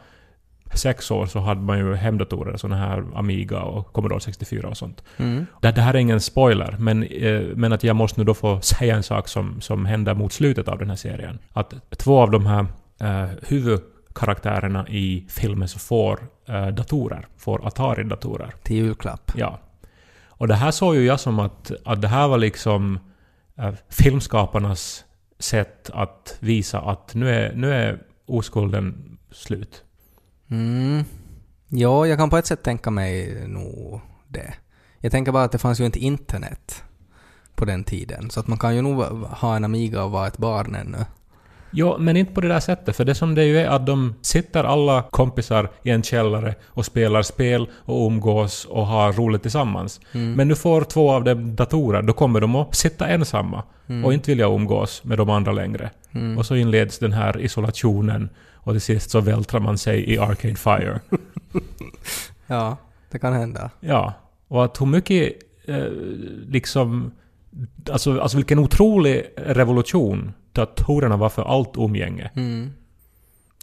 sex 0.73 1.11
år 1.11 1.25
så 1.25 1.39
hade 1.39 1.61
man 1.61 1.77
ju 1.77 1.95
hemdatorer, 1.95 2.57
såna 2.57 2.75
här 2.75 3.03
Amiga 3.15 3.61
och 3.61 3.93
Commodore 3.93 4.19
64 4.19 4.69
och 4.69 4.77
sånt. 4.77 5.03
Mm. 5.17 5.45
Det, 5.61 5.71
det 5.71 5.81
här 5.81 5.93
är 5.93 5.97
ingen 5.97 6.21
spoiler, 6.21 6.75
men, 6.79 7.03
eh, 7.03 7.41
men 7.55 7.73
att 7.73 7.83
jag 7.83 7.95
måste 7.95 8.19
nu 8.19 8.25
då 8.25 8.33
få 8.33 8.61
säga 8.79 8.95
en 8.95 9.03
sak 9.03 9.27
som, 9.27 9.61
som 9.61 9.85
händer 9.85 10.13
mot 10.13 10.33
slutet 10.33 10.67
av 10.67 10.77
den 10.77 10.89
här 10.89 10.95
serien. 10.95 11.39
Att 11.53 11.73
två 11.97 12.19
av 12.21 12.31
de 12.31 12.45
här 12.45 12.65
eh, 13.01 13.29
huvudkaraktärerna 13.47 14.87
i 14.87 15.25
filmen 15.29 15.67
så 15.67 15.79
får 15.79 16.19
eh, 16.47 16.67
datorer, 16.67 17.27
får 17.37 17.67
Atari-datorer. 17.67 18.53
Till 18.63 18.75
julklapp. 18.75 19.31
Ja. 19.35 19.59
Och 20.27 20.47
det 20.47 20.55
här 20.55 20.71
såg 20.71 20.95
ju 20.95 21.05
jag 21.05 21.19
som 21.19 21.39
att, 21.39 21.71
att 21.85 22.01
det 22.01 22.07
här 22.07 22.27
var 22.27 22.37
liksom 22.37 22.99
eh, 23.57 23.73
filmskaparnas 23.89 25.05
sätt 25.39 25.89
att 25.93 26.37
visa 26.39 26.79
att 26.79 27.15
nu 27.15 27.29
är, 27.29 27.53
nu 27.55 27.73
är 27.73 27.99
oskulden 28.25 29.17
slut. 29.31 29.83
Mm. 30.51 31.03
Ja, 31.67 32.07
jag 32.07 32.17
kan 32.17 32.29
på 32.29 32.37
ett 32.37 32.45
sätt 32.45 32.63
tänka 32.63 32.91
mig 32.91 33.43
nog 33.47 34.01
det. 34.27 34.53
Jag 34.99 35.11
tänker 35.11 35.31
bara 35.31 35.43
att 35.43 35.51
det 35.51 35.57
fanns 35.57 35.79
ju 35.79 35.85
inte 35.85 35.99
internet 35.99 36.83
på 37.55 37.65
den 37.65 37.83
tiden. 37.83 38.29
Så 38.29 38.39
att 38.39 38.47
man 38.47 38.57
kan 38.57 38.75
ju 38.75 38.81
nog 38.81 39.03
ha 39.23 39.55
en 39.55 39.63
Amiga 39.63 40.03
och 40.03 40.11
vara 40.11 40.27
ett 40.27 40.37
barn 40.37 40.75
ännu. 40.75 41.05
Jo, 41.71 41.97
men 41.99 42.17
inte 42.17 42.33
på 42.33 42.41
det 42.41 42.47
där 42.47 42.59
sättet, 42.59 42.95
för 42.95 43.05
det 43.05 43.15
som 43.15 43.35
det 43.35 43.45
ju 43.45 43.59
är 43.59 43.67
att 43.67 43.85
de 43.85 44.15
sitter 44.21 44.63
alla 44.63 45.03
kompisar 45.11 45.69
i 45.83 45.89
en 45.89 46.03
källare 46.03 46.55
och 46.65 46.85
spelar 46.85 47.21
spel 47.21 47.69
och 47.73 48.07
umgås 48.07 48.65
och 48.65 48.87
har 48.87 49.13
roligt 49.13 49.41
tillsammans. 49.41 50.01
Mm. 50.11 50.33
Men 50.33 50.47
nu 50.47 50.55
får 50.55 50.81
två 50.81 51.11
av 51.11 51.23
dem 51.23 51.55
datorer, 51.55 52.01
då 52.01 52.13
kommer 52.13 52.41
de 52.41 52.55
att 52.55 52.75
sitta 52.75 53.07
ensamma 53.07 53.63
Mm. 53.89 54.05
och 54.05 54.13
inte 54.13 54.31
vilja 54.31 54.45
umgås 54.47 55.03
med 55.03 55.17
de 55.17 55.29
andra 55.29 55.51
längre. 55.51 55.89
Mm. 56.11 56.37
Och 56.37 56.45
så 56.45 56.55
inleds 56.55 56.99
den 56.99 57.13
här 57.13 57.41
isolationen 57.41 58.29
och 58.63 58.73
till 58.73 58.81
sist 58.81 59.09
så 59.09 59.21
vältrar 59.21 59.59
man 59.59 59.77
sig 59.77 60.09
i 60.13 60.17
Arcade 60.17 60.55
Fire. 60.55 60.99
Ja, 62.47 62.77
det 63.11 63.19
kan 63.19 63.33
hända. 63.33 63.69
Ja, 63.79 64.13
och 64.47 64.65
att 64.65 64.81
hur 64.81 64.85
mycket 64.85 65.33
eh, 65.65 65.85
liksom... 66.47 67.11
Alltså, 67.91 68.19
alltså 68.21 68.37
vilken 68.37 68.59
otrolig 68.59 69.25
revolution 69.37 70.33
datorerna 70.53 71.17
var 71.17 71.29
för 71.29 71.43
allt 71.43 71.77
umgänge. 71.77 72.31
Mm. 72.35 72.69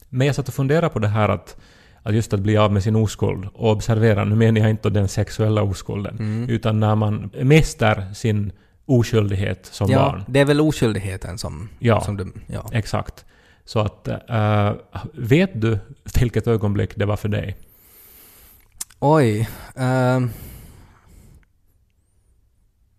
Men 0.09 0.26
jag 0.26 0.37
satt 0.37 0.49
och 0.49 0.54
funderade 0.54 0.88
på 0.88 0.99
det 0.99 1.09
här 1.09 1.28
att, 1.28 1.56
att 2.02 2.14
just 2.14 2.32
att 2.32 2.40
bli 2.40 2.56
av 2.56 2.73
med 2.73 2.82
sin 2.82 2.97
oskuld. 2.97 3.49
Och 3.54 3.70
observera, 3.73 4.25
nu 4.25 4.35
menar 4.35 4.61
jag 4.61 4.70
inte 4.70 4.90
den 4.90 5.09
sexuella 5.09 5.62
oskulden. 5.62 6.16
Mm. 6.18 6.49
Utan 6.50 6.80
när 6.80 6.94
man 6.94 7.30
mister 7.42 8.14
sin 8.14 8.52
oskyldighet 8.87 9.66
som 9.66 9.90
Ja, 9.90 9.99
barn. 9.99 10.25
det 10.28 10.40
är 10.40 10.44
väl 10.44 10.61
oskyldigheten 10.61 11.38
som, 11.38 11.68
Ja. 11.78 12.00
som 12.00 12.16
du... 12.16 12.32
Ja. 12.47 12.68
Exakt. 12.73 13.25
Så 13.66 13.80
att... 13.80 14.08
eh, 14.08 14.73
vet 15.12 15.61
du 15.61 15.78
vilket 16.20 16.46
ögonblick 16.46 16.96
det 16.96 17.06
var 17.06 17.16
för 17.16 17.28
dig? 17.28 17.56
Oj. 18.99 19.49
ehm. 19.76 20.30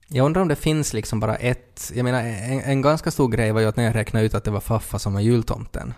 jag 0.07 0.25
undrar 0.25 0.41
om 0.41 0.47
det 0.47 0.55
finns 0.55 0.93
liksom 0.93 1.19
bara 1.19 1.36
ett... 1.36 1.91
Jag 1.95 2.03
menar, 2.03 2.24
en, 2.24 2.59
en 2.59 2.81
ganska 2.81 3.12
stor 3.12 3.27
grej 3.27 3.51
var 3.51 3.62
ju 3.62 3.67
att 3.67 3.75
när 3.75 3.83
jag 3.83 3.95
räknade 3.95 4.25
ut 4.25 4.33
att 4.33 4.43
det 4.43 4.51
var 4.51 4.59
Faffa 4.59 5.00
som 5.00 5.13
var 5.13 5.21
jultomten. 5.21 5.93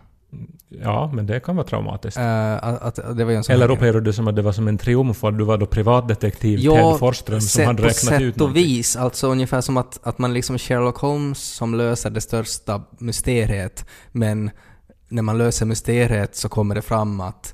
Ja, 0.69 1.11
men 1.13 1.25
det 1.27 1.39
kan 1.39 1.55
vara 1.55 1.67
traumatiskt. 1.67 2.17
Eh, 2.19 2.53
att, 2.63 2.99
att 2.99 3.17
det 3.17 3.25
var 3.25 3.31
en 3.31 3.43
sån 3.43 3.55
Eller 3.55 3.71
upplevde 3.71 4.01
du 4.01 4.13
som 4.13 4.27
att 4.27 4.35
det 4.35 4.41
var 4.41 4.51
som 4.51 4.67
en 4.67 4.77
triumf 4.77 5.23
och 5.23 5.29
att 5.29 5.37
du 5.37 5.43
var 5.43 5.57
då 5.57 5.65
privatdetektiv 5.65 6.59
Ja, 6.59 6.91
Ted 6.91 6.99
Forsström 6.99 7.41
som 7.41 7.47
sätt- 7.49 7.65
hade 7.65 7.77
på 7.77 7.87
räknat 7.87 7.95
sätt 7.95 8.21
ut 8.21 8.33
och 8.33 8.39
någonting. 8.39 8.63
vis. 8.63 8.95
Alltså 8.95 9.27
ungefär 9.27 9.61
som 9.61 9.77
att, 9.77 9.99
att 10.03 10.17
man 10.17 10.33
liksom 10.33 10.57
Sherlock 10.57 10.97
Holmes 10.97 11.39
som 11.39 11.75
löser 11.75 12.09
det 12.09 12.21
största 12.21 12.81
mysteriet, 12.97 13.85
men 14.11 14.51
när 15.09 15.21
man 15.21 15.37
löser 15.37 15.65
mysteriet 15.65 16.35
så 16.35 16.49
kommer 16.49 16.75
det 16.75 16.81
fram 16.81 17.21
att 17.21 17.53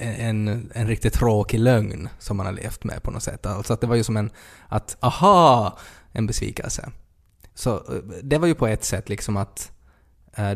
en, 0.00 0.70
en 0.74 0.86
riktigt 0.86 1.12
tråkig 1.14 1.58
lögn 1.60 2.08
som 2.18 2.36
man 2.36 2.46
har 2.46 2.52
levt 2.52 2.84
med 2.84 3.02
på 3.02 3.10
något 3.10 3.22
sätt. 3.22 3.46
Alltså 3.46 3.72
att 3.72 3.80
det 3.80 3.86
var 3.86 3.96
ju 3.96 4.04
som 4.04 4.16
en, 4.16 4.30
att 4.68 4.96
aha, 5.00 5.78
en 6.12 6.26
besvikelse. 6.26 6.90
Så 7.54 7.74
eh, 7.74 7.80
det 8.22 8.38
var 8.38 8.46
ju 8.46 8.54
på 8.54 8.66
ett 8.66 8.84
sätt 8.84 9.08
liksom 9.08 9.36
att 9.36 9.72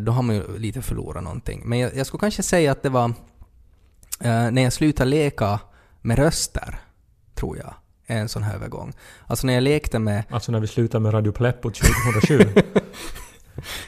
då 0.00 0.12
har 0.12 0.22
man 0.22 0.36
ju 0.36 0.58
lite 0.58 0.82
förlorat 0.82 1.24
någonting. 1.24 1.62
Men 1.64 1.78
jag, 1.78 1.96
jag 1.96 2.06
skulle 2.06 2.20
kanske 2.20 2.42
säga 2.42 2.72
att 2.72 2.82
det 2.82 2.88
var 2.88 3.04
eh, 4.20 4.50
när 4.50 4.62
jag 4.62 4.72
slutade 4.72 5.10
leka 5.10 5.60
med 6.00 6.18
röster, 6.18 6.80
tror 7.34 7.58
jag, 7.58 7.74
är 8.06 8.18
en 8.18 8.28
sån 8.28 8.42
här 8.42 8.54
övergång. 8.54 8.92
Alltså 9.26 9.46
när 9.46 9.54
jag 9.54 9.62
lekte 9.62 9.98
med, 9.98 10.24
Alltså 10.30 10.52
när 10.52 10.60
vi 10.60 10.66
slutade 10.66 11.02
med 11.02 11.14
Radio 11.14 11.32
Pleppo 11.32 11.70
2007. 11.70 12.38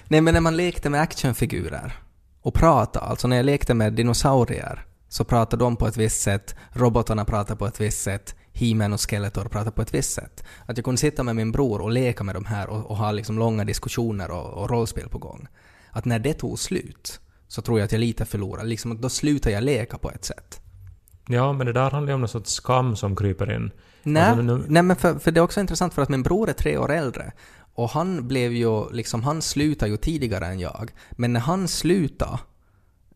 nej 0.09 0.21
men 0.21 0.35
när 0.35 0.41
man 0.41 0.57
lekte 0.57 0.91
med 0.91 1.01
actionfigurer 1.01 1.93
och 2.43 2.55
pratade, 2.55 3.07
alltså 3.07 3.29
när 3.29 3.37
jag 3.37 3.47
lekte 3.47 3.75
med 3.75 3.93
dinosaurier 3.93 4.87
så 5.09 5.25
pratade 5.25 5.65
de 5.65 5.77
på 5.77 5.87
ett 5.87 5.97
visst 5.97 6.23
sätt, 6.23 6.55
robotarna 6.73 7.25
pratade 7.25 7.59
på 7.59 7.67
ett 7.67 7.81
visst 7.81 8.03
sätt, 8.03 8.35
He-Man 8.53 8.93
och 8.93 9.11
Skeletor 9.11 9.45
pratade 9.45 9.71
på 9.71 9.83
ett 9.83 9.95
visst 9.95 10.13
sätt. 10.13 10.45
Att 10.67 10.77
jag 10.77 10.85
kunde 10.85 11.01
sitta 11.01 11.23
med 11.23 11.37
min 11.37 11.53
bror 11.53 11.81
och 11.81 11.91
leka 11.91 12.25
med 12.25 12.35
de 12.35 12.45
här 12.45 12.69
och, 12.69 12.91
och 12.91 12.97
ha 12.97 13.13
liksom 13.13 13.39
långa 13.39 13.65
diskussioner 13.65 14.31
och, 14.31 14.63
och 14.63 14.71
rollspel 14.71 15.09
på 15.09 15.19
gång. 15.19 15.49
Att 15.95 16.05
när 16.05 16.19
det 16.19 16.35
tog 16.35 16.59
slut 16.59 17.21
så 17.49 17.63
tror 17.63 17.79
jag 17.79 17.85
att 17.85 17.93
jag 17.93 17.99
lite 17.99 18.25
förlorade, 18.25 18.69
liksom 18.69 19.01
då 19.01 19.09
slutade 19.09 19.55
jag 19.55 19.65
leka 19.65 19.99
på 19.99 20.11
ett 20.11 20.25
sätt. 20.25 20.61
Ja, 21.29 21.53
men 21.53 21.67
det 21.67 21.73
där 21.73 21.91
handlar 21.91 22.11
ju 22.11 22.15
om 22.15 22.21
någon 22.21 22.29
sorts 22.29 22.51
skam 22.53 22.97
som 22.97 23.17
kryper 23.17 23.53
in. 23.57 23.71
Nej, 24.03 24.23
Alltså, 24.23 24.43
nu- 24.43 24.65
nej 24.69 24.83
men 24.83 24.97
för, 24.97 25.19
för 25.19 25.31
det 25.31 25.41
är 25.41 25.43
också 25.43 25.61
intressant 25.61 25.95
för 25.95 26.03
att 26.03 26.09
min 26.09 26.23
bror 26.23 26.49
är 26.49 26.53
tre 26.53 26.77
år 26.79 26.93
äldre. 26.93 27.33
Och 27.75 27.91
han 27.91 28.29
blev 28.29 28.53
ju 28.53 28.91
liksom, 28.93 29.23
han 29.23 29.43
slutade 29.43 29.91
ju 29.91 29.97
tidigare 29.97 30.47
än 30.47 30.61
jag. 30.61 30.91
Men 31.11 31.33
när 31.33 31.41
han 31.41 31.69
slutade, 31.69 32.39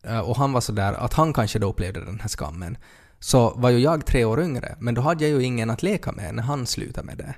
eh, 0.03 0.19
och 0.19 0.35
han 0.37 0.51
var 0.53 0.61
sådär 0.61 0.93
att 0.93 1.13
han 1.13 1.33
kanske 1.33 1.59
då 1.59 1.69
upplevde 1.69 2.05
den 2.05 2.19
här 2.19 2.27
skammen, 2.29 2.77
så 3.19 3.49
var 3.55 3.69
ju 3.69 3.79
jag 3.79 4.05
tre 4.05 4.25
år 4.25 4.41
yngre. 4.41 4.75
Men 4.79 4.93
då 4.95 5.01
hade 5.01 5.27
jag 5.27 5.39
ju 5.41 5.45
ingen 5.45 5.69
att 5.69 5.83
leka 5.83 6.11
med 6.11 6.35
när 6.35 6.43
han 6.43 6.65
slutade 6.65 7.05
med 7.07 7.17
det. 7.17 7.33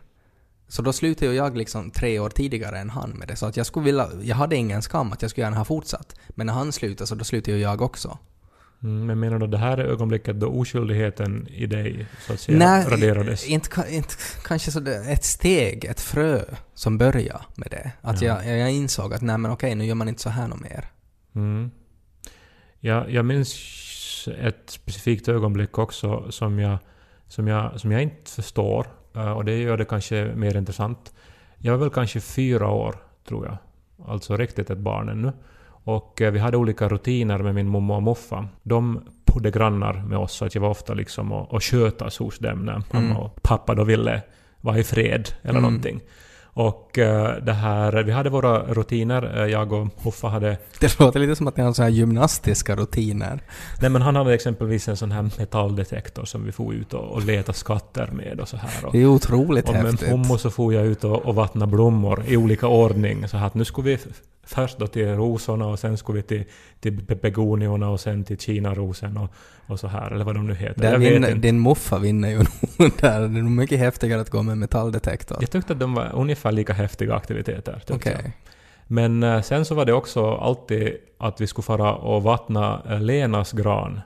Så 0.72 0.82
då 0.82 0.94
slutade 0.94 1.32
ju 1.32 1.38
jag 1.38 1.58
liksom 1.58 1.92
tre 1.92 2.20
år 2.20 2.30
tidigare 2.30 2.80
än 2.80 2.90
han 2.90 3.10
med 3.10 3.28
det. 3.28 3.36
Så 3.36 3.46
att 3.46 3.58
jag 3.58 3.66
skulle 3.66 3.86
vilja, 3.86 4.10
jag 4.22 4.36
hade 4.36 4.56
ingen 4.56 4.82
skam 4.82 5.12
att 5.12 5.22
jag 5.22 5.32
skulle 5.32 5.46
gärna 5.46 5.58
ha 5.58 5.66
fortsatt. 5.66 6.16
Men 6.30 6.48
när 6.48 6.54
han 6.54 6.72
slutade 6.72 7.08
så 7.08 7.16
då 7.16 7.24
slutade 7.24 7.58
ju 7.58 7.64
jag 7.64 7.82
också. 7.82 8.18
Mm, 8.84 9.06
men 9.06 9.20
menar 9.20 9.40
du 9.40 9.48
det 9.48 9.58
här 9.58 9.78
är 9.78 9.86
ögonblicket 9.86 10.40
då 10.40 10.48
oskyldigheten 10.48 11.48
i 11.48 11.66
dig 11.66 12.08
så 12.28 12.34
att 12.34 12.40
säga 12.40 12.58
Nej, 12.58 12.86
raderades? 12.90 13.48
Inte, 13.48 13.86
inte 13.90 14.14
kanske 14.44 14.72
så 14.72 14.80
det, 14.80 14.96
ett 14.96 15.24
steg, 15.24 15.86
ett 15.86 16.02
frö 16.02 16.42
som 16.74 16.98
började 16.98 17.44
med 17.56 17.68
det. 17.72 17.92
Att 18.02 18.22
Ja. 18.22 18.44
jag, 18.44 18.60
jag 18.60 18.72
insåg 18.72 19.14
att 19.14 19.22
nej 19.22 19.38
men 19.38 19.52
okej, 19.52 19.76
nu 19.76 19.86
gör 19.86 19.96
man 19.96 20.10
inte 20.10 20.22
så 20.22 20.30
här 20.30 20.48
något 20.48 20.62
mer. 20.62 20.86
Mm. 21.36 21.72
Ja, 22.80 23.08
jag 23.10 23.26
minns 23.26 23.56
ett 24.40 24.64
specifikt 24.68 25.28
ögonblick 25.28 25.78
också 25.78 26.32
som 26.32 26.60
jag, 26.60 26.78
som 27.28 27.48
jag, 27.48 27.80
som 27.80 27.92
jag 27.92 28.02
inte 28.02 28.32
förstår. 28.32 28.88
Eh, 29.16 29.32
Och 29.32 29.46
det 29.46 29.58
gör 29.58 29.78
det 29.78 29.86
kanske 29.86 30.32
mer 30.36 30.58
intressant. 30.58 31.14
Jag 31.58 31.72
var 31.72 31.80
väl 31.80 31.90
kanske 31.90 32.20
fyra 32.20 32.68
år, 32.70 32.96
tror 33.28 33.46
jag. 33.46 33.58
Alltså 34.08 34.38
riktigt 34.38 34.70
ett 34.70 34.78
barn 34.78 35.10
ännu. 35.10 35.32
Och 35.84 36.22
eh, 36.22 36.32
vi 36.32 36.40
hade 36.40 36.58
olika 36.58 36.88
rutiner 36.90 37.38
med 37.38 37.56
min 37.56 37.70
mamma 37.70 37.96
och 37.96 38.04
muffa. 38.04 38.48
De 38.64 39.02
bodde 39.26 39.52
grannar 39.52 39.94
med 39.94 40.18
oss, 40.18 40.32
så 40.34 40.46
att 40.46 40.56
jag 40.56 40.62
var 40.62 40.70
ofta 40.70 40.94
liksom 40.94 41.32
och, 41.32 41.54
och 41.54 41.64
skötas 41.64 42.18
hos 42.18 42.40
dem 42.40 42.66
när 42.66 42.84
mamma 42.94 43.06
Mm. 43.06 43.18
och 43.18 43.42
pappa 43.44 43.76
då 43.76 43.84
ville 43.84 44.22
vara 44.62 44.78
i 44.78 44.84
fred 44.84 45.30
eller 45.42 45.60
Mm. 45.60 45.62
någonting. 45.64 46.02
Och 46.54 47.00
eh, 47.00 47.36
det 47.44 47.54
här, 47.54 48.04
vi 48.04 48.12
hade 48.12 48.30
våra 48.30 48.60
rutiner. 48.60 49.42
Eh, 49.42 49.46
Jag 49.46 49.74
och 49.74 49.88
Huffa 50.04 50.28
hade 50.28 50.58
Det 50.80 51.00
låter 51.00 51.20
lite 51.20 51.36
som 51.36 51.48
att 51.48 51.58
ni 51.58 51.64
har 51.64 51.74
så 51.74 51.84
här 51.84 51.90
gymnastiska 51.90 52.76
rutiner. 52.76 53.40
Nej 53.82 53.90
men 53.90 54.02
han 54.02 54.16
hade 54.16 54.34
exempelvis 54.34 54.88
en 54.88 54.98
sån 54.98 55.12
här 55.12 55.30
metalldetektor 55.38 56.26
som 56.26 56.46
vi 56.46 56.52
får 56.52 56.74
ut 56.74 56.94
och, 56.94 57.12
och 57.12 57.24
leta 57.26 57.54
skatter 57.54 58.10
med 58.12 58.40
och 58.40 58.48
så 58.48 58.58
här. 58.58 58.86
Och, 58.86 58.92
Det 58.92 59.02
är 59.02 59.06
otroligt 59.06 59.68
och 59.70 59.74
med 59.74 59.86
häftigt. 59.86 60.10
Hommo 60.10 60.38
så 60.38 60.50
får 60.50 60.74
jag 60.74 60.86
ut 60.86 61.04
och, 61.04 61.26
och 61.26 61.36
vattna 61.36 61.68
blommor 61.68 62.24
i 62.28 62.38
olika 62.38 62.68
ordning. 62.68 63.28
Så 63.28 63.38
här 63.38 63.48
att 63.48 63.54
nu 63.54 63.66
skulle 63.66 63.90
vi 63.90 63.98
först 64.44 64.80
då 64.80 64.88
till 64.88 65.08
rosorna 65.16 65.66
och 65.68 65.80
sen 65.80 65.98
skulle 65.98 66.16
vi 66.18 66.24
till, 66.24 66.44
till 66.80 66.94
be- 66.94 67.16
begoniorna 67.16 67.90
och 67.90 68.00
sen 68.00 68.24
till 68.24 68.38
kinarosen 68.38 69.18
och, 69.18 69.30
och 69.68 69.80
så 69.80 69.88
här. 69.88 70.12
Eller 70.12 70.26
vad 70.26 70.36
de 70.36 70.48
nu 70.48 70.56
heter. 70.56 70.82
Där 70.82 70.92
jag 70.92 71.00
vet 71.00 71.14
vinner, 71.14 71.28
inte. 71.30 71.40
din 71.42 71.60
muffa 71.62 72.00
vinner 72.00 72.30
ju 72.30 72.38
nog 72.78 72.92
där. 73.00 73.20
Det 73.20 73.26
är 73.26 73.30
nog 73.42 73.52
mycket 73.52 73.80
häftigare 73.80 74.22
att 74.22 74.30
gå 74.30 74.44
med 74.44 74.58
metalldetektor. 74.58 75.38
Jag 75.42 75.52
tyckte 75.52 75.74
att 75.74 75.80
de 75.80 75.94
var 75.94 76.12
ungefär 76.16 76.52
lika 76.52 76.74
häftiga 76.74 77.16
aktiviteter. 77.16 77.82
jag. 78.12 78.32
Men 78.88 79.24
eh, 79.24 79.42
sen 79.42 79.66
så 79.66 79.76
var 79.76 79.86
det 79.86 79.94
också 79.94 80.36
alltid 80.36 80.94
att 81.18 81.42
vi 81.42 81.48
skulle 81.48 81.64
fara 81.64 81.94
och 81.96 82.24
vattna 82.24 82.82
eh, 82.90 83.02
Lenas 83.02 83.52
gran. 83.52 84.02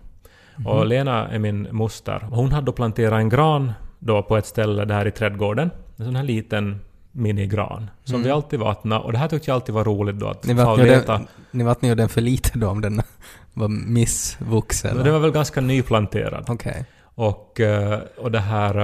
Mhm. 0.55 0.67
Och 0.67 0.85
Lena 0.85 1.27
är 1.27 1.39
min 1.39 1.67
moster. 1.71 2.19
Hon 2.29 2.51
hade 2.51 2.71
planterat 2.71 3.19
en 3.19 3.29
gran 3.29 3.71
då 3.99 4.23
på 4.23 4.37
ett 4.37 4.45
ställe 4.45 4.85
där 4.85 5.07
i 5.07 5.11
trädgården. 5.11 5.71
En 5.97 6.05
sån 6.05 6.15
här 6.15 6.23
liten 6.23 6.79
minigran. 7.15 7.89
Som 8.03 8.15
Mm. 8.15 8.25
vi 8.25 8.31
alltid 8.31 8.59
vattnade. 8.59 9.01
Och 9.03 9.11
det 9.11 9.17
här 9.17 9.27
tyckte 9.27 9.49
jag 9.49 9.55
alltid 9.55 9.75
var 9.75 9.83
roligt 9.83 10.15
då 10.15 10.27
att 10.27 10.45
Ni 10.45 10.53
vattnade, 10.53 11.01
den, 11.07 11.27
ni 11.51 11.63
vattnade 11.63 11.87
ju 11.91 11.95
den 11.95 12.09
för 12.09 12.21
lite 12.21 12.59
då 12.59 12.67
om 12.69 12.81
den 12.81 13.01
var 13.53 13.67
missvuxen. 13.67 14.97
Den 15.03 15.13
var 15.13 15.19
väl 15.19 15.31
ganska 15.31 15.61
nyplanterad. 15.61 16.45
Okej. 16.47 16.85
Och, 17.03 17.59
eh, 17.59 17.99
och 18.17 18.31
det 18.31 18.39
här... 18.39 18.77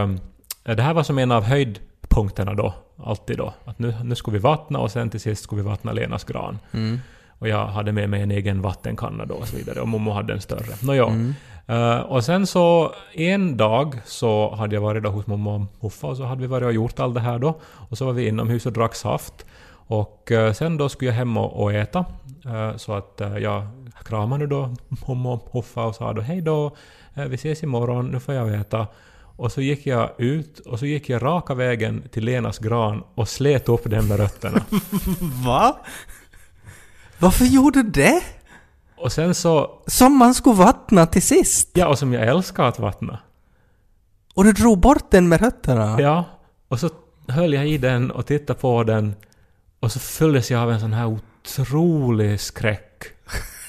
eh, 0.63 0.75
Det 0.75 0.81
här 0.81 0.93
var 0.93 1.03
som 1.03 1.17
en 1.17 1.31
av 1.31 1.43
höjdpunkterna 1.43 2.53
då. 2.53 2.73
Alltid 3.03 3.37
då. 3.37 3.53
Att 3.65 3.79
nu, 3.79 3.93
nu 4.03 4.15
ska 4.15 4.31
vi 4.31 4.39
vattna 4.39 4.79
och 4.79 4.91
sen 4.91 5.09
till 5.09 5.19
sist 5.19 5.43
ska 5.43 5.55
vi 5.55 5.61
vattna 5.61 5.91
Lenas 5.91 6.23
gran. 6.23 6.59
Mm. 6.73 6.99
Och 7.39 7.47
jag 7.47 7.65
hade 7.67 7.91
med 7.91 8.09
mig 8.09 8.21
en 8.21 8.31
egen 8.31 8.61
vattenkanna 8.61 9.25
då 9.25 9.33
och 9.35 9.47
så 9.47 9.55
vidare. 9.57 9.81
Och 9.81 9.87
Momo 9.87 10.11
hade 10.11 10.33
en 10.33 10.41
större. 10.41 10.75
Nåja. 10.81 11.05
Mm. 11.05 11.33
Eh, 11.71 11.99
och 11.99 12.23
sen 12.23 12.47
så 12.47 12.95
en 13.13 13.57
dag 13.57 14.01
så 14.05 14.55
hade 14.55 14.75
jag 14.75 14.81
varit 14.81 15.03
då 15.03 15.09
hos 15.09 15.27
mamma 15.27 15.55
och 15.55 15.67
Huffa 15.79 16.07
och 16.07 16.17
så 16.17 16.23
hade 16.23 16.41
vi 16.41 16.47
varit 16.47 16.65
och 16.65 16.73
gjort 16.73 16.99
allt 16.99 17.13
det 17.13 17.21
här 17.21 17.39
då. 17.39 17.59
Och 17.89 17.97
så 17.97 18.05
var 18.05 18.13
vi 18.13 18.27
inomhus 18.27 18.65
och 18.65 18.73
drack 18.73 18.95
saft. 18.95 19.45
Och 19.71 20.31
eh, 20.31 20.53
sen 20.53 20.77
då 20.77 20.89
skulle 20.89 21.11
jag 21.11 21.15
hem 21.15 21.37
och, 21.37 21.63
och 21.63 21.73
äta. 21.73 22.05
Eh, 22.45 22.77
så 22.77 22.93
att 22.93 23.21
jag 23.39 23.67
kramade 24.05 24.47
då 24.47 24.75
mamma 25.07 25.33
och 25.33 25.49
Huffa 25.51 25.85
och 25.85 25.95
sa 25.95 26.13
då 26.13 26.21
hej 26.21 26.41
då, 26.41 26.75
vi 27.13 27.35
ses 27.35 27.63
imorgon, 27.63 28.07
nu 28.07 28.19
får 28.19 28.35
jag 28.35 28.53
äta. 28.53 28.87
Och 29.35 29.51
så 29.51 29.61
gick 29.61 29.85
jag 29.85 30.09
ut 30.17 30.59
och 30.59 30.79
så 30.79 30.85
gick 30.85 31.09
jag 31.09 31.23
raka 31.23 31.53
vägen 31.53 32.03
till 32.11 32.25
Lenas 32.25 32.59
gran 32.59 33.03
och 33.15 33.29
slet 33.29 33.69
upp 33.69 33.89
den 33.89 34.07
med 34.07 34.17
rötterna. 34.17 34.61
Va? 35.45 35.77
Varför 37.19 37.45
gjorde 37.45 37.83
du 37.83 37.89
det? 37.89 38.21
Och 39.03 39.11
sen 39.11 39.35
så, 39.35 39.69
Som 39.87 40.17
man 40.17 40.33
skulle 40.33 40.55
vattna 40.55 41.05
till 41.05 41.21
sist? 41.21 41.69
ja 41.73 41.87
och 41.87 41.97
som 41.99 42.13
jag 42.13 42.23
älskar 42.27 42.63
att 42.63 42.79
vattna. 42.79 43.19
Och 44.35 44.43
du 44.43 44.51
drog 44.51 44.79
bort 44.79 45.11
den 45.11 45.29
med 45.29 45.41
rötterna? 45.41 46.01
Ja, 46.01 46.23
och 46.67 46.79
så 46.79 46.89
höll 47.27 47.53
jag 47.53 47.67
i 47.67 47.77
den 47.77 48.11
och 48.11 48.25
tittade 48.25 48.59
på 48.59 48.83
den 48.83 49.15
och 49.79 49.91
så 49.91 49.99
fylldes 49.99 50.51
jag 50.51 50.61
av 50.61 50.71
en 50.71 50.79
sån 50.79 50.93
här 50.93 51.05
otrolig 51.07 52.39
skräck 52.39 53.03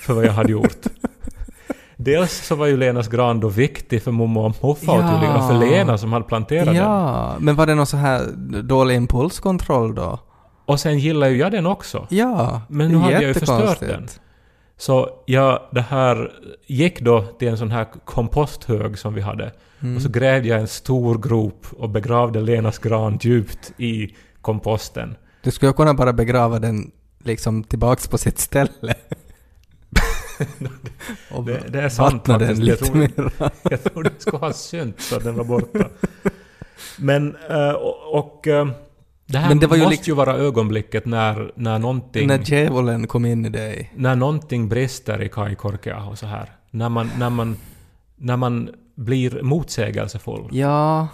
för 0.02 0.14
vad 0.14 0.24
jag 0.24 0.32
hade 0.32 0.52
gjort. 0.52 0.86
Dels 1.96 2.46
så 2.46 2.54
var 2.54 2.66
ju 2.66 2.76
Lenas 2.76 3.08
gran 3.08 3.40
då 3.40 3.48
viktig 3.48 4.02
för 4.02 4.10
mamma 4.10 4.40
och 4.40 4.46
muffa 4.64 4.86
Ja. 4.86 4.92
och 5.04 5.10
tydligen, 5.12 5.36
och 5.36 5.48
för 5.48 5.58
Lena 5.58 5.98
som 5.98 6.12
hade 6.12 6.24
planterat 6.24 6.66
den. 6.66 6.74
Ja, 6.76 7.34
men 7.38 7.56
var 7.56 7.66
det 7.66 7.74
någon 7.74 7.86
så 7.86 7.96
här 7.96 8.26
dålig 8.62 8.94
impulskontroll 8.96 9.94
då? 9.94 10.18
Och 10.66 10.80
sen 10.80 10.98
gillar 10.98 11.28
ju 11.28 11.36
jag 11.36 11.52
den 11.52 11.66
också. 11.66 12.06
Ja, 12.10 12.60
Men 12.68 12.88
nu 12.92 12.98
hade 12.98 13.12
jag 13.12 13.22
ju 13.22 13.34
förstört 13.34 13.80
den. 13.80 14.08
Så 14.82 15.10
jag 15.26 15.60
det 15.70 15.80
här 15.80 16.32
gick 16.66 17.00
då 17.00 17.22
till 17.22 17.48
en 17.48 17.58
sån 17.58 17.70
här 17.70 17.86
komposthög 18.04 18.98
som 18.98 19.14
vi 19.14 19.20
hade. 19.20 19.52
Mm. 19.80 19.96
Och 19.96 20.02
så 20.02 20.08
grävde 20.08 20.48
jag 20.48 20.60
en 20.60 20.68
stor 20.68 21.18
grop 21.18 21.66
och 21.78 21.90
begravde 21.90 22.40
Lenas 22.40 22.78
gran 22.78 23.18
djupt 23.22 23.72
i 23.76 24.14
komposten. 24.40 25.16
Du 25.42 25.50
skulle 25.50 25.72
kunna 25.72 25.94
bara 25.94 26.12
begrava 26.12 26.58
den 26.58 26.90
liksom 27.18 27.64
tillbaks 27.64 28.08
på 28.08 28.18
sitt 28.18 28.38
ställe. 28.38 28.70
och 31.30 31.44
Det, 31.44 31.62
det 31.68 31.80
är 31.80 31.88
sant 31.88 32.24
den 32.24 32.40
faktiskt. 32.40 32.60
Jag 32.60 32.68
lite 32.68 32.84
tror, 32.84 32.96
mer. 32.96 33.32
jag 33.70 33.84
tror 33.84 34.02
det 34.02 34.10
skulle 34.18 34.38
ha 34.38 34.52
synt 34.52 35.00
så 35.00 35.16
att 35.16 35.24
den 35.24 35.36
var 35.36 35.44
borta. 35.44 35.88
Men, 36.98 37.36
eh, 37.50 37.70
och, 37.72 38.18
och 38.18 38.48
eh, 38.48 38.68
det 39.26 39.38
här 39.38 39.48
Men 39.48 39.58
det 39.58 39.66
var 39.66 39.76
ju 39.76 39.82
måste 39.82 39.96
liksom- 39.96 40.10
ju 40.10 40.16
vara 40.16 40.34
ögonblicket 40.36 41.06
när, 41.06 41.52
när 41.56 41.78
någonting... 41.78 42.26
När 42.26 42.38
djävulen 42.50 43.06
kom 43.06 43.24
in 43.26 43.46
i 43.46 43.48
dig. 43.48 43.92
när 43.96 44.16
någonting 44.16 44.68
brister 44.68 45.22
i 45.22 45.28
Kai 45.28 45.54
Korkea 45.54 46.04
och 46.04 46.18
så 46.18 46.26
här. 46.26 46.50
När 46.70 46.88
man, 46.88 47.10
när 47.18 47.30
man, 47.30 47.56
när 48.16 48.36
man 48.36 48.70
blir 48.94 49.42
motsägelsefull 49.42 50.48
Ja, 50.52 51.08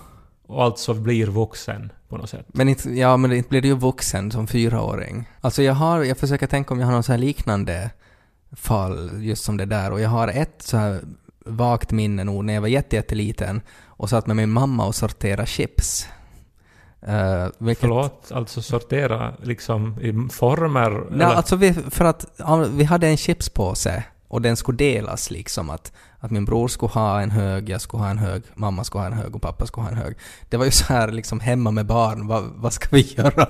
och 0.47 0.65
alltså 0.65 0.95
blir 0.95 1.27
vuxen 1.27 1.93
på 2.09 2.17
något 2.17 2.31
sätt. 2.31 2.47
men 2.49 2.69
inte, 2.69 2.91
ja, 2.91 3.17
men 3.17 3.33
inte 3.33 3.49
blir 3.49 3.63
du 3.63 3.69
ju 3.69 3.75
vuxen 3.77 4.31
som 4.31 4.47
fyraåring. 4.47 5.29
Alltså 5.41 5.63
jag 5.63 5.75
har, 5.75 6.03
jag 6.05 6.19
försöker 6.19 6.47
tänka 6.47 6.75
om 6.75 6.81
jag 6.81 6.87
har 6.87 6.93
någon 6.95 7.03
så 7.03 7.13
här 7.13 7.19
liknande 7.19 7.91
fall 8.53 9.11
just 9.25 9.45
som 9.45 9.57
det 9.57 9.65
där 9.65 9.93
och 9.93 10.01
jag 10.01 10.09
har 10.09 10.29
ett 10.29 10.63
så 10.63 10.77
här 10.77 11.01
vagt 11.45 11.91
minne 11.93 12.25
nog 12.25 12.45
när 12.45 12.55
jag 12.55 12.61
var 12.61 12.69
jätte, 12.69 12.97
jätteliten 12.97 13.61
och 13.87 14.11
satt 14.11 14.27
med 14.27 14.37
min 14.37 14.51
mamma 14.51 14.87
och 14.87 14.95
sorterade 14.95 15.47
chips. 15.47 16.09
Uh, 17.09 17.49
vilket, 17.59 17.81
Förlåt, 17.81 18.33
alltså 18.33 18.63
sortera 18.63 19.35
liksom 19.43 20.01
i 20.01 20.33
former? 20.33 20.91
Nej, 20.91 21.05
eller? 21.11 21.25
alltså 21.25 21.57
vi, 21.57 21.73
för 21.73 22.05
att 22.05 22.27
vi 22.71 22.85
hade 22.85 23.09
en 23.09 23.17
chipspåse 23.17 24.05
och 24.29 24.43
den 24.43 24.57
skulle 24.57 24.79
delas 24.79 25.31
liksom 25.31 25.71
att, 25.71 25.93
att 26.19 26.31
min 26.31 26.45
bror 26.45 26.69
skulle 26.69 26.93
ha 26.93 27.21
en 27.21 27.31
hög, 27.31 27.69
jag 27.69 27.81
skulle 27.81 28.03
ha 28.03 28.11
en 28.11 28.19
hög, 28.19 28.43
mamma 28.55 28.85
skulle 28.85 29.03
ha 29.03 29.07
en 29.07 29.13
hög 29.13 29.35
och 29.37 29.43
pappa 29.43 29.67
skulle 29.67 29.85
ha 29.85 29.91
en 29.91 29.99
hög. 29.99 30.15
Det 30.49 30.57
var 30.57 30.65
ju 30.65 30.71
så 30.71 30.85
här 30.85 31.13
liksom 31.13 31.41
hemma 31.41 31.71
med 31.71 31.87
barn, 31.87 32.27
vad, 32.27 32.45
vad 32.57 32.73
ska 32.73 32.89
vi 32.91 33.01
göra? 33.17 33.49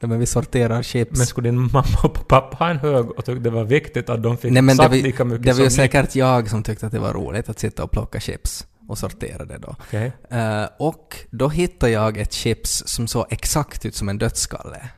Nej, 0.00 0.08
men 0.08 0.18
vi 0.18 0.26
sorterar 0.26 0.82
chips. 0.82 1.18
Men 1.18 1.26
skulle 1.26 1.48
din 1.48 1.60
mamma 1.60 1.98
och 2.02 2.28
pappa 2.28 2.56
ha 2.56 2.70
en 2.70 2.78
hög 2.78 3.10
och 3.10 3.24
tyckte 3.24 3.40
det 3.40 3.50
var 3.50 3.64
viktigt 3.64 4.10
att 4.10 4.22
de 4.22 4.36
fick 4.36 4.52
Nej, 4.52 4.62
men 4.62 4.76
det 4.76 4.88
var, 4.88 4.96
lika 4.96 5.24
mycket 5.24 5.44
det 5.44 5.52
var 5.52 5.58
ju 5.58 5.64
ni? 5.64 5.70
säkert 5.70 6.14
jag 6.14 6.50
som 6.50 6.62
tyckte 6.62 6.86
att 6.86 6.92
det 6.92 6.98
var 6.98 7.12
roligt 7.12 7.48
att 7.48 7.58
sitta 7.58 7.84
och 7.84 7.90
plocka 7.90 8.20
chips 8.20 8.66
och 8.92 8.98
sortera 8.98 9.44
det 9.44 9.58
då. 9.58 9.76
Okej. 9.80 10.12
Eh, 10.30 10.66
och 10.78 11.16
då 11.30 11.48
hittade 11.48 11.92
jag 11.92 12.16
ett 12.16 12.32
chips 12.32 12.82
som 12.86 13.08
såg 13.08 13.26
exakt 13.30 13.86
ut 13.86 13.94
som 13.94 14.08
en 14.08 14.18
dödsskalle. 14.18 14.88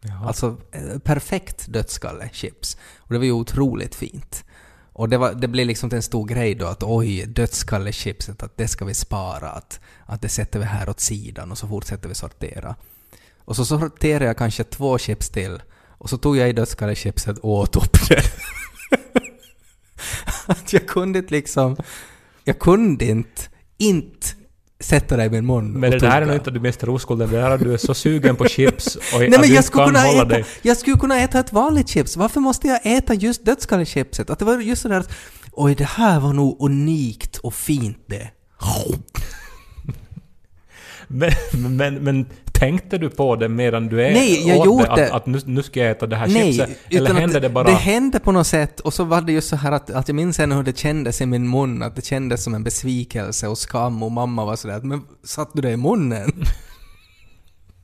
Jaha. 0.00 0.26
Alltså 0.26 0.56
eh, 0.72 0.98
perfekt 0.98 1.68
dödsskalle-chips. 1.68 2.76
Och 2.98 3.12
det 3.12 3.18
var 3.18 3.24
ju 3.24 3.32
otroligt 3.32 3.94
fint. 3.94 4.44
Och 4.92 5.08
det, 5.08 5.18
var, 5.18 5.32
det 5.34 5.48
blev 5.48 5.66
liksom 5.66 5.90
en 5.92 6.02
stor 6.02 6.26
grej 6.26 6.54
då 6.54 6.66
att 6.66 6.82
oj, 6.82 7.26
dödsskalle-chipset, 7.26 8.42
att 8.42 8.56
det 8.56 8.68
ska 8.68 8.84
vi 8.84 8.94
spara, 8.94 9.50
att, 9.50 9.80
att 10.06 10.22
det 10.22 10.28
sätter 10.28 10.58
vi 10.58 10.64
här 10.64 10.88
åt 10.88 11.00
sidan 11.00 11.50
och 11.50 11.58
så 11.58 11.68
fortsätter 11.68 12.08
vi 12.08 12.14
sortera. 12.14 12.76
Och 13.38 13.56
så 13.56 13.64
sorterade 13.64 14.24
jag 14.24 14.36
kanske 14.36 14.64
två 14.64 14.98
chips 14.98 15.28
till 15.28 15.62
och 15.98 16.10
så 16.10 16.18
tog 16.18 16.36
jag 16.36 16.48
i 16.48 16.52
dödsskalle-chipset 16.52 17.38
och 17.38 17.50
åt 17.50 17.76
upp 17.76 18.08
det. 18.08 18.22
att 20.46 20.72
jag 20.72 20.86
kunde 20.86 21.22
liksom... 21.28 21.76
Jag 22.48 22.58
kunde 22.58 23.04
inte, 23.04 23.42
inte 23.78 24.26
sätta 24.80 25.16
dig 25.16 25.26
i 25.26 25.30
min 25.30 25.46
mun 25.46 25.72
Men 25.72 25.90
det 25.90 25.98
där 25.98 26.22
är 26.22 26.26
nog 26.26 26.34
inte 26.34 26.50
du 26.50 26.60
mister 26.60 26.88
oskulden, 26.88 27.30
det 27.30 27.36
där 27.36 27.50
är 27.50 27.58
du 27.58 27.72
är 27.72 27.76
så 27.76 27.94
sugen 27.94 28.36
på 28.36 28.48
chips 28.48 28.96
och 28.96 29.02
Nej 29.20 29.30
men 29.30 29.54
jag 29.54 29.64
skulle, 29.64 29.84
kan 29.84 29.94
kunna 29.94 30.08
äta, 30.08 30.24
dig. 30.24 30.44
jag 30.62 30.76
skulle 30.76 30.96
kunna 30.96 31.20
äta 31.20 31.40
ett 31.40 31.52
vanligt 31.52 31.88
chips. 31.88 32.16
Varför 32.16 32.40
måste 32.40 32.68
jag 32.68 32.80
äta 32.84 33.14
just 33.14 33.44
dödskallecipset? 33.44 34.30
Att 34.30 34.38
det 34.38 34.44
var 34.44 34.58
just 34.58 34.82
sådär 34.82 35.00
att 35.00 35.10
oj 35.52 35.74
det 35.74 35.84
här 35.84 36.20
var 36.20 36.32
nog 36.32 36.56
unikt 36.60 37.36
och 37.36 37.54
fint 37.54 37.98
det. 38.06 38.30
Men, 41.08 41.32
men, 41.76 41.94
men 41.94 42.26
tänkte 42.58 42.98
du 42.98 43.10
på 43.10 43.36
det 43.36 43.48
medan 43.48 43.88
du 43.88 44.04
är 44.04 44.12
Nej, 44.12 44.48
jag 44.48 44.66
gjorde 44.66 44.84
det? 44.84 45.06
Att, 45.06 45.10
att 45.10 45.26
nu, 45.26 45.40
nu 45.44 45.62
ska 45.62 45.80
jag 45.80 45.90
äta 45.90 46.06
det 46.06 46.16
här 46.16 46.28
Nej, 46.28 46.52
chipset? 46.52 46.78
Eller 46.90 47.14
hände 47.14 47.40
det 47.40 47.48
bara... 47.48 47.64
Det 47.64 47.74
hände 47.74 48.20
på 48.20 48.32
något 48.32 48.46
sätt 48.46 48.80
och 48.80 48.94
så 48.94 49.04
var 49.04 49.20
det 49.20 49.32
just 49.32 49.48
så 49.48 49.56
här 49.56 49.72
att, 49.72 49.90
att 49.90 50.08
jag 50.08 50.14
minns 50.14 50.40
ännu 50.40 50.54
hur 50.54 50.62
det 50.62 50.78
kändes 50.78 51.20
i 51.20 51.26
min 51.26 51.50
mun, 51.50 51.82
att 51.82 51.96
det 51.96 52.04
kändes 52.04 52.44
som 52.44 52.54
en 52.54 52.64
besvikelse 52.64 53.48
och 53.48 53.58
skam 53.58 54.02
och 54.02 54.12
mamma 54.12 54.44
var 54.44 54.56
sådär 54.56 54.76
att 54.76 54.84
men 54.84 55.02
satt 55.24 55.50
du 55.52 55.62
det 55.62 55.70
i 55.70 55.76
munnen? 55.76 56.32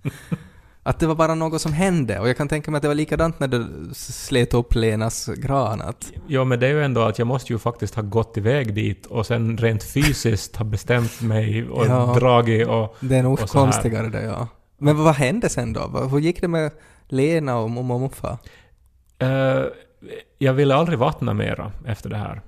att 0.85 0.99
det 0.99 1.07
var 1.07 1.15
bara 1.15 1.35
något 1.35 1.61
som 1.61 1.73
hände 1.73 2.19
och 2.19 2.29
jag 2.29 2.37
kan 2.37 2.49
tänka 2.49 2.71
mig 2.71 2.77
att 2.77 2.83
det 2.83 2.89
var 2.89 2.95
likadant 2.95 3.41
när 3.41 3.49
du 3.49 3.67
slet 3.95 4.55
upp 4.55 4.75
Lenas 4.75 5.27
gran 5.27 5.81
att 5.81 6.13
Ja, 6.27 6.45
men 6.45 6.61
det 6.61 6.67
är 6.67 6.71
ju 6.71 6.85
ändå 6.85 7.01
att 7.01 7.19
jag 7.19 7.29
måste 7.29 7.53
ju 7.53 7.59
faktiskt 7.59 7.95
ha 7.95 8.03
gått 8.03 8.37
iväg 8.37 8.75
dit 8.75 9.07
och 9.07 9.27
sen 9.27 9.59
rent 9.59 9.83
fysiskt 9.85 10.57
ha 10.57 10.65
bestämt 10.65 11.21
mig 11.21 11.69
och 11.69 11.87
Ja. 11.87 12.15
dragit 12.19 12.69
och... 12.69 12.97
det 13.01 13.17
är 13.17 13.23
nog 13.23 13.33
Och 13.33 13.49
konstigare 13.49 14.09
det 14.09 14.23
ja. 14.23 14.49
Men 14.83 14.97
vad 15.05 15.15
hände 15.15 15.49
sen 15.49 15.73
då? 15.73 15.87
Vad- 15.89 16.11
Hur 16.11 16.19
gick 16.19 16.41
det 16.41 16.49
med 16.49 16.71
Lena 17.09 17.59
och 17.59 17.71
mamma 17.71 17.95
och 17.95 18.01
muffa? 18.01 18.39
Eh, 19.19 19.63
jag 20.39 20.53
ville 20.53 20.75
aldrig 20.75 20.99
vattna 20.99 21.35
mera 21.35 21.73
efter 21.87 22.11
det 22.11 22.17
här. 22.17 22.41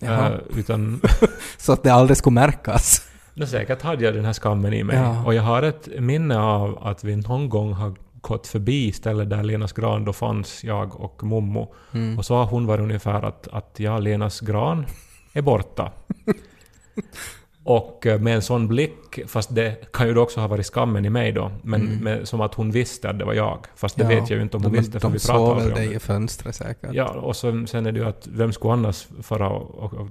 Eh, 0.00 0.30
utan... 0.56 1.00
Så 1.58 1.72
att 1.72 1.82
det 1.82 1.90
aldrig 1.90 2.16
skulle 2.16 2.34
märkas? 2.34 3.08
No, 3.34 3.46
säkert 3.46 3.82
hade 3.82 4.04
jag 4.04 4.14
den 4.14 4.24
här 4.24 4.32
skammen 4.32 4.72
i 4.72 4.84
mig. 4.84 4.96
Ja. 4.96 5.24
Och 5.24 5.34
jag 5.34 5.42
har 5.42 5.62
ett 5.62 5.88
minne 5.98 6.38
av 6.38 6.78
att 6.86 7.04
vi 7.04 7.16
någon 7.16 7.48
gång 7.48 7.72
har 7.72 7.94
gått 8.20 8.46
förbi 8.46 8.92
stället 8.92 9.30
där 9.30 9.42
Lenas 9.42 9.72
gran 9.72 10.04
då 10.04 10.12
fanns, 10.12 10.64
jag 10.64 11.00
och 11.00 11.24
Mommo. 11.24 11.74
Mm. 11.92 12.18
Och 12.18 12.24
så 12.26 12.34
har 12.34 12.44
hon 12.46 12.66
varit 12.66 12.80
ungefär 12.80 13.22
att, 13.22 13.48
att 13.48 13.74
ja, 13.76 13.98
Lenas 13.98 14.40
gran 14.40 14.86
är 15.32 15.42
borta. 15.42 15.92
och 17.76 18.06
eh, 18.06 18.20
med 18.20 18.34
en 18.34 18.42
sån 18.42 18.68
blick, 18.68 19.18
fast 19.26 19.54
det 19.54 19.92
kan 19.92 20.06
ju 20.08 20.14
då 20.14 20.22
också 20.22 20.40
ha 20.40 20.48
varit 20.48 20.66
skammen 20.66 21.04
i 21.04 21.10
mig 21.10 21.32
då, 21.32 21.52
men 21.62 21.80
Mm. 21.80 21.96
med, 22.04 22.28
som 22.28 22.40
att 22.40 22.54
hon 22.54 22.70
visste 22.70 23.10
att 23.10 23.18
det 23.18 23.24
var 23.24 23.34
jag. 23.34 23.58
Fast 23.76 23.96
det 23.96 24.02
Ja, 24.02 24.08
vet 24.08 24.30
jag 24.30 24.36
ju 24.36 24.42
inte 24.42 24.56
om 24.56 24.62
hon 24.62 24.72
de, 24.72 24.78
visste 24.78 24.92
för 25.00 25.08
de 25.08 25.12
vi 25.12 25.18
såg 25.18 25.34
pratade 25.36 25.54
väl 25.54 25.56
aldrig 25.62 25.72
om 25.72 25.78
dig 25.80 25.88
det. 25.88 25.94
i 25.94 25.98
fönstret 25.98 26.54
säkert. 26.54 26.90
Ja, 26.92 27.08
och 27.08 27.36
så, 27.36 27.66
sen 27.66 27.86
är 27.86 27.92
det 27.92 27.98
ju 28.00 28.06
att 28.08 28.26
vem 28.32 28.52
skulle 28.52 28.72
annars 28.72 29.06
fara 29.22 29.48
och, 29.48 29.74
och, 29.74 29.94
och 30.00 30.08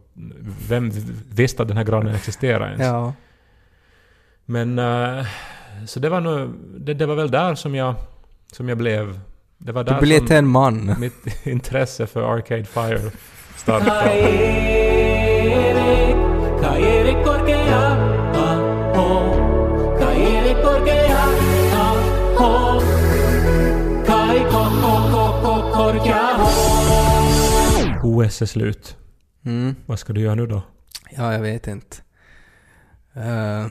vem 0.69 0.91
visste 1.33 1.61
att 1.61 1.67
den 1.67 1.77
här 1.77 1.83
granen 1.83 2.15
existerar 2.15 2.65
ens? 2.67 2.81
Ja. 2.85 3.13
Men 4.45 4.79
eh, 4.79 5.25
så 5.87 5.99
det 5.99 6.09
var 6.09 6.21
nog, 6.21 6.49
det, 6.79 6.93
det 6.93 7.05
var 7.05 7.15
väl 7.15 7.31
där 7.31 7.55
som 7.55 7.75
jag, 7.75 7.95
som 8.51 8.69
jag 8.69 8.77
blev, 8.77 9.19
det 9.57 9.71
var 9.71 9.83
Du 9.83 9.91
där 9.91 10.01
blev 10.01 10.17
som 10.17 10.27
till 10.27 10.35
en 10.35 10.47
man. 10.47 10.95
mitt 10.99 11.45
intresse 11.47 12.07
för 12.07 12.33
Arcade 12.35 12.63
Fire 12.65 13.01
startade. 13.57 14.88
OS 28.19 28.41
är 28.41 28.45
slut. 28.45 28.97
Mm. 29.45 29.75
Vad 29.85 29.99
ska 29.99 30.13
du 30.13 30.21
göra 30.21 30.35
nu 30.35 30.47
då? 30.47 30.61
Ja, 31.11 31.33
jag 31.33 31.39
vet 31.39 31.67
inte. 31.67 31.97
Eh, 33.13 33.65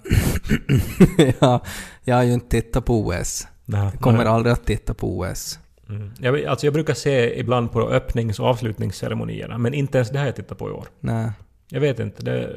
ja, 1.40 1.64
jag 2.04 2.16
har 2.16 2.22
ju 2.22 2.32
inte 2.32 2.48
tittat 2.48 2.84
på 2.84 3.06
OS. 3.06 3.46
Nej, 3.64 3.80
Jag 3.92 4.00
kommer 4.00 4.18
nej. 4.18 4.26
aldrig 4.26 4.52
att 4.52 4.66
titta 4.66 4.94
på 4.94 5.18
OS. 5.18 5.58
Mm. 5.88 6.10
Jag, 6.20 6.44
alltså 6.44 6.66
jag 6.66 6.72
brukar 6.74 6.94
se 6.94 7.40
ibland 7.40 7.72
på 7.72 7.80
öppnings 7.88 8.38
och 8.40 8.46
avslutningsceremonierna, 8.46 9.58
men 9.58 9.74
inte 9.74 9.98
ens 9.98 10.10
det 10.10 10.18
har 10.18 10.26
jag 10.26 10.36
tittat 10.36 10.58
på 10.58 10.68
i 10.68 10.72
år. 10.72 10.86
Nej, 11.00 11.30
Jag 11.68 11.80
vet 11.80 11.98
inte, 12.00 12.22
det 12.24 12.56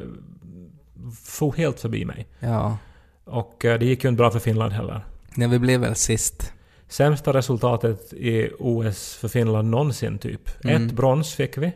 for 1.24 1.52
helt 1.52 1.80
förbi 1.80 2.04
mig. 2.04 2.28
ja. 2.38 2.78
Och 3.24 3.64
eh, 3.64 3.78
det 3.78 3.86
gick 3.86 4.04
ju 4.04 4.08
inte 4.10 4.18
bra 4.18 4.30
för 4.30 4.38
Finland 4.38 4.72
heller. 4.72 5.04
Nej, 5.34 5.48
vi 5.48 5.58
blev 5.58 5.80
väl 5.80 5.94
sist. 5.94 6.52
Sämsta 6.92 7.32
resultatet 7.32 8.12
i 8.12 8.50
OS 8.58 9.14
för 9.14 9.28
Finland 9.28 9.70
någonsin 9.70 10.18
typ. 10.18 10.64
Mm. 10.64 10.86
Ett 10.86 10.92
brons 10.92 11.34
fick 11.34 11.58
vi. 11.58 11.66
eh, 11.66 11.72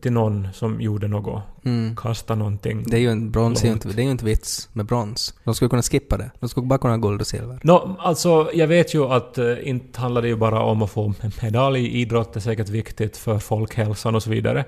Till 0.00 0.12
någon 0.12 0.48
som 0.54 0.80
gjorde 0.80 1.08
något. 1.08 1.42
Mm. 1.64 1.96
Kasta 1.96 2.34
någonting. 2.34 2.84
Det 2.86 2.96
är 2.96 3.00
ju 3.00 3.10
en 3.10 3.30
brons, 3.30 3.64
är 3.64 3.68
inte, 3.68 3.88
det 3.88 4.02
är 4.02 4.04
ju 4.04 4.10
inte 4.10 4.24
vits 4.24 4.68
med 4.72 4.86
brons. 4.86 5.34
De 5.44 5.54
skulle 5.54 5.68
kunna 5.68 5.82
skippa 5.82 6.16
det. 6.16 6.30
De 6.40 6.48
skulle 6.48 6.66
bara 6.66 6.78
kunna 6.78 6.92
ha 6.94 6.98
guld 6.98 7.20
och 7.20 7.26
silver. 7.26 7.58
Nå, 7.62 7.96
alltså 7.98 8.50
jag 8.54 8.66
vet 8.66 8.94
ju 8.94 9.04
att 9.04 9.38
uh, 9.38 9.68
inte 9.68 10.00
handlar 10.00 10.22
det 10.22 10.28
ju 10.28 10.36
bara 10.36 10.62
om 10.62 10.82
att 10.82 10.90
få 10.90 11.14
medalj. 11.42 11.86
Idrott 12.00 12.36
är 12.36 12.40
säkert 12.40 12.68
viktigt 12.68 13.16
för 13.16 13.38
folkhälsan 13.38 14.14
och 14.14 14.22
så 14.22 14.30
vidare. 14.30 14.64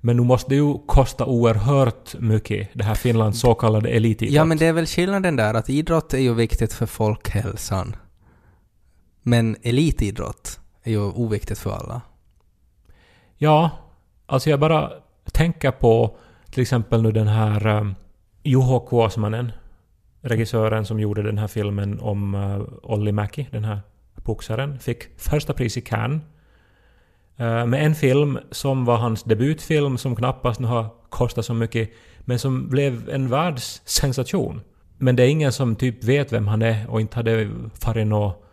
Men 0.00 0.16
nu 0.16 0.22
måste 0.22 0.50
det 0.50 0.54
ju 0.56 0.74
kosta 0.86 1.26
oerhört 1.26 2.14
mycket, 2.18 2.68
det 2.72 2.84
här 2.84 2.94
Finlands 2.94 3.40
så 3.40 3.54
kallade 3.54 3.88
elitidrott. 3.88 4.34
Ja, 4.34 4.44
men 4.44 4.58
det 4.58 4.66
är 4.66 4.72
väl 4.72 4.86
skillnaden 4.86 5.36
där 5.36 5.54
att 5.54 5.70
idrott 5.70 6.14
är 6.14 6.18
ju 6.18 6.34
viktigt 6.34 6.72
för 6.72 6.86
folkhälsan. 6.86 7.96
Men 9.28 9.56
elitidrott 9.62 10.60
är 10.82 10.90
ju 10.90 11.00
oviktigt 11.00 11.58
för 11.58 11.70
alla. 11.70 12.00
Ja, 13.36 13.70
alltså 14.26 14.50
jag 14.50 14.60
bara 14.60 14.90
tänker 15.32 15.70
på 15.70 16.16
till 16.50 16.62
exempel 16.62 17.02
nu 17.02 17.12
den 17.12 17.28
här 17.28 17.66
um, 17.66 17.94
Juho 18.42 18.80
Kuosmanen, 18.80 19.52
regissören 20.20 20.84
som 20.84 21.00
gjorde 21.00 21.22
den 21.22 21.38
här 21.38 21.46
filmen 21.46 22.00
om 22.00 22.34
uh, 22.34 22.62
Olli 22.82 23.12
Mäki, 23.12 23.48
den 23.50 23.64
här 23.64 23.80
boxaren, 24.14 24.78
fick 24.78 25.20
första 25.20 25.52
pris 25.52 25.76
i 25.76 25.80
Cannes. 25.80 26.22
Uh, 27.40 27.66
med 27.66 27.86
en 27.86 27.94
film 27.94 28.38
som 28.50 28.84
var 28.84 28.96
hans 28.96 29.22
debutfilm 29.22 29.98
som 29.98 30.16
knappast 30.16 30.60
har 30.60 30.88
kostat 31.08 31.44
så 31.44 31.54
mycket, 31.54 31.90
men 32.20 32.38
som 32.38 32.68
blev 32.68 33.08
en 33.10 33.28
världssensation. 33.28 34.60
Men 34.98 35.16
det 35.16 35.22
är 35.22 35.28
ingen 35.28 35.52
som 35.52 35.76
typ 35.76 36.04
vet 36.04 36.32
vem 36.32 36.48
han 36.48 36.62
är 36.62 36.90
och 36.90 37.00
inte 37.00 37.16
hade 37.16 37.50
farit 37.80 38.06
något 38.06 38.45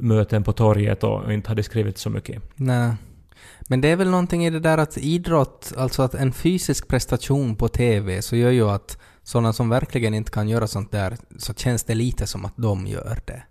möten 0.00 0.44
på 0.44 0.52
torget 0.52 1.04
och 1.04 1.32
inte 1.32 1.48
hade 1.48 1.62
skrivit 1.62 1.98
så 1.98 2.10
mycket. 2.10 2.42
Nej. 2.56 2.94
Men 3.60 3.80
det 3.80 3.88
är 3.88 3.96
väl 3.96 4.10
någonting 4.10 4.46
i 4.46 4.50
det 4.50 4.60
där 4.60 4.78
att 4.78 4.98
idrott, 4.98 5.72
alltså 5.76 6.02
att 6.02 6.14
en 6.14 6.32
fysisk 6.32 6.88
prestation 6.88 7.56
på 7.56 7.68
TV, 7.68 8.22
så 8.22 8.36
gör 8.36 8.50
ju 8.50 8.68
att 8.70 8.98
sådana 9.22 9.52
som 9.52 9.68
verkligen 9.68 10.14
inte 10.14 10.30
kan 10.30 10.48
göra 10.48 10.66
sånt 10.66 10.92
där, 10.92 11.16
så 11.38 11.54
känns 11.54 11.84
det 11.84 11.94
lite 11.94 12.26
som 12.26 12.44
att 12.44 12.56
de 12.56 12.86
gör 12.86 13.20
det. 13.26 13.42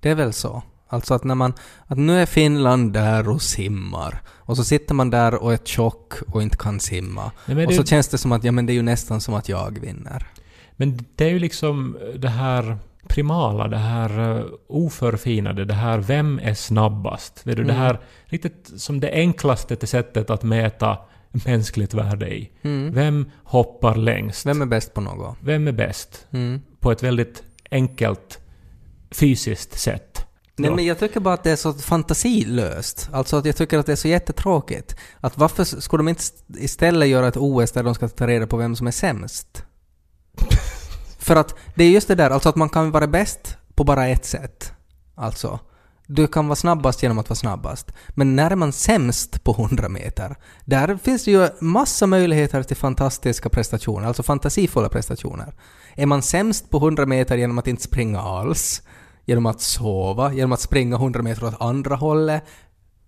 Det 0.00 0.10
är 0.10 0.14
väl 0.14 0.32
så? 0.32 0.62
Alltså 0.88 1.14
att 1.14 1.24
när 1.24 1.34
man, 1.34 1.52
att 1.86 1.98
nu 1.98 2.20
är 2.20 2.26
Finland 2.26 2.92
där 2.92 3.28
och 3.28 3.42
simmar, 3.42 4.22
och 4.28 4.56
så 4.56 4.64
sitter 4.64 4.94
man 4.94 5.10
där 5.10 5.34
och 5.34 5.52
är 5.52 5.56
tjock 5.56 6.14
och 6.28 6.42
inte 6.42 6.56
kan 6.56 6.80
simma. 6.80 7.32
Nej, 7.46 7.64
och 7.66 7.72
det- 7.72 7.76
så 7.76 7.84
känns 7.84 8.08
det 8.08 8.18
som 8.18 8.32
att, 8.32 8.44
ja 8.44 8.52
men 8.52 8.66
det 8.66 8.72
är 8.72 8.74
ju 8.74 8.82
nästan 8.82 9.20
som 9.20 9.34
att 9.34 9.48
jag 9.48 9.78
vinner. 9.78 10.26
Men 10.76 11.04
det 11.16 11.24
är 11.24 11.28
ju 11.30 11.38
liksom 11.38 11.98
det 12.16 12.28
här 12.28 12.76
primala, 13.08 13.68
det 13.68 13.76
här 13.76 14.20
uh, 14.38 14.44
oförfinade, 14.68 15.64
det 15.64 15.74
här 15.74 15.98
vem 15.98 16.38
är 16.42 16.54
snabbast? 16.54 17.46
Vet 17.46 17.56
du, 17.56 17.64
det 17.64 17.72
Mm. 17.72 17.82
här 17.82 18.00
riktigt 18.24 18.70
som 18.76 19.00
det 19.00 19.10
enklaste 19.12 19.86
sättet 19.86 20.30
att 20.30 20.42
mäta 20.42 20.98
mänskligt 21.46 21.94
värde 21.94 22.34
i. 22.34 22.50
Mm. 22.62 22.94
Vem 22.94 23.30
hoppar 23.44 23.94
längst? 23.94 24.46
Vem 24.46 24.62
är 24.62 24.66
bäst 24.66 24.94
på 24.94 25.00
något? 25.00 25.36
Vem 25.40 25.68
är 25.68 25.72
bäst? 25.72 26.26
Mm. 26.30 26.60
På 26.80 26.92
ett 26.92 27.02
väldigt 27.02 27.42
enkelt 27.70 28.38
fysiskt 29.10 29.78
sätt. 29.80 30.26
Nej 30.56 30.70
men 30.70 30.84
jag 30.86 30.98
tycker 30.98 31.20
bara 31.20 31.34
att 31.34 31.44
det 31.44 31.50
är 31.50 31.56
så 31.56 31.72
fantasilöst. 31.72 33.08
Alltså 33.12 33.36
att 33.36 33.44
jag 33.44 33.56
tycker 33.56 33.78
att 33.78 33.86
det 33.86 33.92
är 33.92 33.96
så 33.96 34.08
jättetråkigt. 34.08 34.96
Att 35.20 35.38
varför 35.38 35.64
skulle 35.64 35.98
de 36.00 36.08
inte 36.08 36.20
st- 36.20 36.44
istället 36.64 37.08
göra 37.08 37.28
ett 37.28 37.36
OS 37.36 37.72
där 37.72 37.82
de 37.82 37.94
ska 37.94 38.08
ta 38.08 38.26
reda 38.26 38.46
på 38.46 38.56
vem 38.56 38.76
som 38.76 38.86
är 38.86 38.90
sämst? 38.90 39.64
För 41.22 41.36
att 41.36 41.54
det 41.74 41.84
är 41.84 41.90
just 41.90 42.08
det 42.08 42.14
där, 42.14 42.30
alltså 42.30 42.48
att 42.48 42.56
man 42.56 42.68
kan 42.68 42.90
vara 42.90 43.06
bäst 43.06 43.56
på 43.74 43.84
bara 43.84 44.08
ett 44.08 44.24
sätt. 44.24 44.72
Alltså. 45.14 45.58
Du 46.06 46.26
kan 46.26 46.48
vara 46.48 46.56
snabbast 46.56 47.02
genom 47.02 47.18
att 47.18 47.28
vara 47.28 47.36
snabbast. 47.36 47.92
Men 48.08 48.36
när 48.36 48.50
är 48.50 48.56
man 48.56 48.72
sämst 48.72 49.44
på 49.44 49.52
100 49.52 49.88
meter? 49.88 50.36
Där 50.64 50.96
finns 50.96 51.24
det 51.24 51.30
ju 51.30 51.48
massa 51.60 52.06
möjligheter 52.06 52.62
till 52.62 52.76
fantastiska 52.76 53.48
prestationer, 53.48 54.06
alltså 54.06 54.22
fantasifulla 54.22 54.88
prestationer. 54.88 55.54
Är 55.94 56.06
man 56.06 56.22
sämst 56.22 56.70
på 56.70 56.76
100 56.76 57.06
meter 57.06 57.36
genom 57.36 57.58
att 57.58 57.66
inte 57.66 57.82
springa 57.82 58.20
alls? 58.20 58.82
Genom 59.24 59.46
att 59.46 59.60
sova? 59.60 60.32
Genom 60.32 60.52
att 60.52 60.60
springa 60.60 60.96
100 60.96 61.22
meter 61.22 61.44
åt 61.44 61.60
andra 61.60 61.94
hållet? 61.94 62.42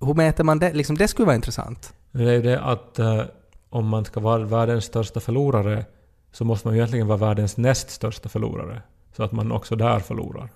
Hur 0.01 0.15
mäter 0.15 0.45
man 0.45 0.59
det? 0.59 0.73
Liksom, 0.73 0.97
det 0.97 1.09
skulle 1.09 1.27
vara 1.27 1.37
intressant. 1.37 1.93
Det 2.13 2.23
är 2.23 2.33
ju 2.33 2.43
det 2.43 2.61
att 2.61 2.99
uh, 2.99 3.23
om 3.71 3.89
man 3.89 4.05
ska 4.05 4.21
vara 4.21 4.45
världens 4.45 4.85
största 4.85 5.21
förlorare 5.21 5.85
så 6.35 6.45
måste 6.45 6.69
man 6.69 6.75
ju 6.75 6.79
egentligen 6.79 7.07
vara 7.07 7.19
världens 7.19 7.57
näst 7.57 7.91
största 7.91 8.29
förlorare. 8.29 8.83
Så 9.17 9.23
att 9.23 9.33
man 9.33 9.53
också 9.53 9.77
där 9.77 9.99
förlorar. 9.99 10.49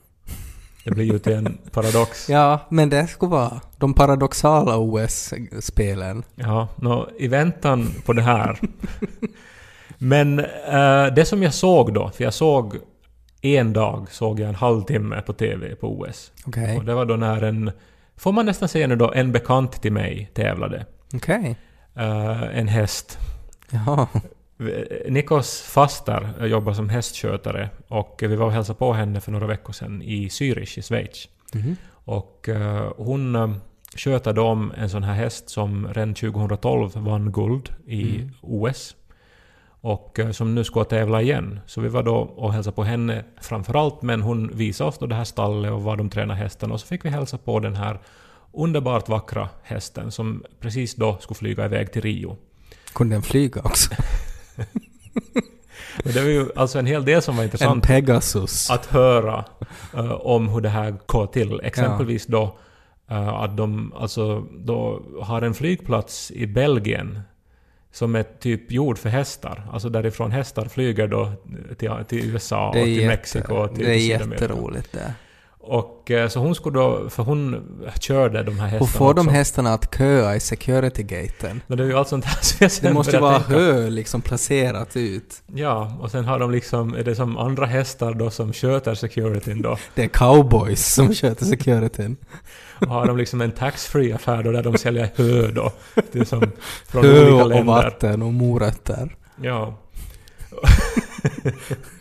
Det 0.84 0.90
blir 0.90 1.04
ju 1.04 1.18
till 1.18 1.32
en 1.32 1.58
paradox. 1.72 2.28
Ja, 2.28 2.60
men 2.68 2.90
det 2.90 3.06
skulle 3.06 3.30
vara 3.30 3.60
de 3.76 3.94
paradoxala 3.94 4.76
OS-spelen. 4.76 6.22
Ja, 6.34 6.68
nå, 6.76 7.08
i 7.18 7.28
väntan 7.28 7.88
på 8.06 8.12
det 8.12 8.22
här. 8.22 8.60
Men 9.98 10.38
eh, 10.38 11.06
det 11.14 11.28
som 11.28 11.42
jag 11.42 11.54
såg 11.54 11.94
då, 11.94 12.10
för 12.10 12.24
jag 12.24 12.34
såg 12.34 12.76
en 13.40 13.72
dag 13.72 14.06
såg 14.10 14.40
jag 14.40 14.48
en 14.48 14.54
halvtimme 14.54 15.22
på 15.22 15.32
TV 15.32 15.74
på 15.74 16.00
OS. 16.00 16.32
Okej. 16.46 16.76
Och 16.76 16.84
det 16.84 16.94
var 16.94 17.04
då 17.04 17.16
när 17.16 17.42
en, 17.42 17.70
får 18.16 18.32
man 18.32 18.46
nästan 18.46 18.68
säga 18.68 18.86
nu 18.86 18.96
då, 18.96 19.12
en 19.12 19.32
bekant 19.32 19.82
till 19.82 19.92
mig 19.92 20.30
tävlade. 20.34 20.86
Okej. 21.14 21.56
Eh, 21.94 22.58
en 22.58 22.68
häst. 22.68 23.18
Jaha. 23.70 24.06
Nikos 25.08 25.62
faster 25.62 26.46
jobbar 26.46 26.72
som 26.72 26.88
hästskötare 26.88 27.70
och 27.88 28.18
vi 28.22 28.36
var 28.36 28.46
och 28.46 28.52
hälsade 28.52 28.78
på 28.78 28.92
henne 28.92 29.20
för 29.20 29.32
några 29.32 29.46
veckor 29.46 29.72
sedan 29.72 30.02
i 30.02 30.28
Zürich 30.28 30.78
i 30.78 30.82
Schweiz. 30.82 31.28
Mhm. 31.54 31.76
Och 31.90 32.48
eh, 32.48 32.92
hon 32.96 33.36
uh, 33.36 33.56
sköter 33.96 34.32
då 34.32 34.42
om 34.42 34.72
en 34.76 34.90
sån 34.90 35.02
här 35.02 35.14
häst 35.14 35.48
som 35.48 35.88
redan 35.88 36.14
2012 36.14 36.90
vann 36.94 37.32
guld 37.32 37.72
i 37.86 38.16
Mm. 38.16 38.30
OS. 38.40 38.96
Och 39.80 40.18
eh, 40.18 40.30
som 40.30 40.54
nu 40.54 40.64
ska 40.64 40.84
tävla 40.84 41.22
igen. 41.22 41.60
Så 41.66 41.80
vi 41.80 41.88
var 41.88 42.02
då 42.02 42.16
och 42.16 42.52
hälsade 42.52 42.74
på 42.74 42.84
henne 42.84 43.24
framförallt, 43.40 44.02
men 44.02 44.22
hon 44.22 44.56
visade 44.56 44.88
oss 44.88 44.98
då 44.98 45.06
det 45.06 45.14
här 45.14 45.24
stallet 45.24 45.72
och 45.72 45.82
var 45.82 45.96
de 45.96 46.10
tränar 46.10 46.34
hästen. 46.34 46.72
Och 46.72 46.80
så 46.80 46.86
fick 46.86 47.04
vi 47.04 47.08
hälsa 47.08 47.38
på 47.38 47.60
den 47.60 47.76
här 47.76 48.00
underbart 48.52 49.08
vackra 49.08 49.48
hästen 49.62 50.10
som 50.10 50.44
precis 50.60 50.94
då 50.94 51.18
skulle 51.20 51.38
flyga 51.38 51.64
iväg 51.64 51.92
till 51.92 52.02
Rio. 52.02 52.36
Kunde 52.94 53.14
den 53.14 53.22
flyga 53.22 53.60
också? 53.64 53.90
Men 56.04 56.12
det 56.14 56.20
var 56.20 56.28
ju 56.28 56.48
alltså 56.56 56.78
en 56.78 56.86
hel 56.86 57.04
del 57.04 57.22
som 57.22 57.36
var 57.36 57.42
En 57.42 57.46
intressant. 57.46 57.86
Pegasus. 57.86 58.70
att 58.70 58.86
höra 58.86 59.44
eh, 59.94 60.12
om 60.12 60.48
hur 60.48 60.60
det 60.60 60.68
här 60.68 60.94
går 61.06 61.26
till. 61.26 61.60
Exempelvis 61.64 62.26
då 62.26 62.58
eh, 63.10 63.28
att 63.28 63.56
de 63.56 63.92
alltså, 63.96 64.40
då 64.58 65.02
har 65.22 65.42
en 65.42 65.54
flygplats 65.54 66.30
i 66.30 66.46
Belgien 66.46 67.20
som 67.92 68.14
är 68.14 68.22
typ 68.22 68.72
gjord 68.72 68.98
för 68.98 69.08
hästar. 69.08 69.68
Alltså 69.72 69.88
därifrån 69.88 70.30
hästar 70.32 70.64
flyger 70.64 71.08
då 71.08 71.32
till, 71.78 71.90
till 72.08 72.30
USA 72.30 72.68
och 72.68 72.74
till 72.74 72.88
jätte, 72.88 73.06
Mexiko 73.06 73.54
och 73.54 73.74
till 73.74 73.84
det 73.84 73.94
är 73.94 73.98
Sydamerika. 74.00 74.44
jätteroligt 74.44 74.92
det. 74.92 75.14
Och 75.70 76.10
eh, 76.10 76.28
så 76.28 76.40
hon 76.40 76.54
skulle 76.54 76.78
då, 76.78 77.10
för 77.10 77.22
hon 77.22 77.64
körde 78.00 78.42
de 78.42 78.58
här 78.58 78.66
hästarna 78.66 78.78
Hur 78.78 78.98
får 78.98 79.14
de 79.14 79.20
också. 79.26 79.30
hästarna 79.36 79.74
att 79.74 79.94
köa 79.98 80.36
i 80.36 80.40
security-gaten? 80.40 81.60
Men 81.66 81.78
det 81.78 81.84
är 81.84 81.88
ju 81.88 81.94
allt 81.94 82.08
sånt 82.08 82.24
här 82.24 82.38
som 82.42 82.56
jag 82.60 82.70
Det 82.70 82.74
sen 82.74 82.94
måste 82.94 83.12
började 83.18 83.32
vara 83.32 83.42
tänka. 83.42 83.60
hö 83.82 83.90
liksom 83.90 84.20
placerat 84.22 84.96
ut. 84.96 85.42
Ja, 85.54 85.96
och 86.00 86.10
sen 86.10 86.24
har 86.24 86.38
de 86.38 86.50
liksom, 86.50 86.94
är 86.94 87.04
det 87.04 87.14
som 87.14 87.38
andra 87.38 87.66
hästar 87.66 88.14
då 88.14 88.30
som 88.30 88.52
sköter 88.52 88.94
securityn 88.94 89.62
då. 89.62 89.78
Det 89.94 90.04
är 90.04 90.08
cowboys 90.08 90.94
som 90.94 91.14
sköter 91.14 91.44
securityn. 91.44 92.16
Och 92.80 92.86
har 92.88 93.06
de 93.06 93.16
liksom 93.16 93.40
en 93.40 93.50
taxfree 93.52 94.14
affär 94.14 94.42
då 94.42 94.52
där 94.52 94.62
de 94.62 94.78
säljer 94.78 95.10
hö 95.16 95.50
då. 95.50 95.72
Det 96.12 96.18
är 96.18 96.24
som 96.24 96.42
från 96.88 97.04
Hö 97.04 97.20
olika 97.22 97.42
och 97.44 97.48
länder. 97.48 97.64
vatten 97.64 98.22
och 98.22 98.32
morötter. 98.32 99.16
Ja. 99.42 99.74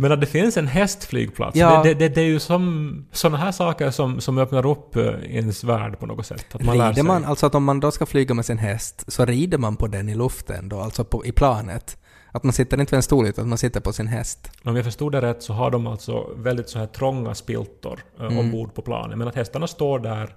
Men 0.00 0.12
att 0.12 0.20
det 0.20 0.26
finns 0.26 0.56
en 0.56 0.66
hästflygplats, 0.66 1.56
Ja. 1.56 1.82
det, 1.82 1.94
det, 1.94 2.08
det 2.08 2.20
är 2.20 2.24
ju 2.24 2.38
som 2.40 3.06
sådana 3.12 3.36
här 3.38 3.52
saker 3.52 3.90
som, 3.90 4.20
som 4.20 4.38
öppnar 4.38 4.66
upp 4.66 4.96
eh, 4.96 5.04
ens 5.36 5.64
värld 5.64 5.98
på 5.98 6.06
något 6.06 6.26
sätt. 6.26 6.46
Att 6.54 6.62
man 6.62 6.78
lär 6.78 6.84
rider 6.84 6.94
sig. 6.94 7.02
man, 7.04 7.24
alltså 7.24 7.46
att 7.46 7.54
om 7.54 7.64
man 7.64 7.80
då 7.80 7.90
ska 7.90 8.06
flyga 8.06 8.34
med 8.34 8.44
sin 8.46 8.58
häst, 8.58 9.04
så 9.12 9.24
rider 9.24 9.58
man 9.58 9.76
på 9.76 9.86
den 9.86 10.08
i 10.08 10.14
luften 10.14 10.68
då, 10.68 10.80
alltså 10.80 11.04
på, 11.04 11.26
i 11.26 11.32
planet. 11.32 11.96
Att 12.32 12.42
man 12.44 12.52
sitter 12.52 12.80
inte 12.80 12.90
vid 12.92 12.96
en 12.96 13.02
stol 13.02 13.26
utan 13.26 13.42
att 13.44 13.48
man 13.48 13.58
sitter 13.58 13.80
på 13.80 13.92
sin 13.92 14.06
häst. 14.06 14.50
Om 14.64 14.76
jag 14.76 14.84
förstod 14.84 15.12
det 15.12 15.20
rätt 15.20 15.42
så 15.42 15.52
har 15.52 15.70
de 15.70 15.86
alltså 15.86 16.26
väldigt 16.36 16.68
så 16.68 16.78
här 16.78 16.86
trånga 16.86 17.34
spiltor 17.34 18.00
eh, 18.20 18.24
Mm. 18.26 18.38
ombord 18.38 18.74
på 18.74 18.82
planet. 18.82 19.18
Men 19.18 19.28
att 19.28 19.34
hästarna 19.34 19.66
står 19.66 19.98
där 19.98 20.34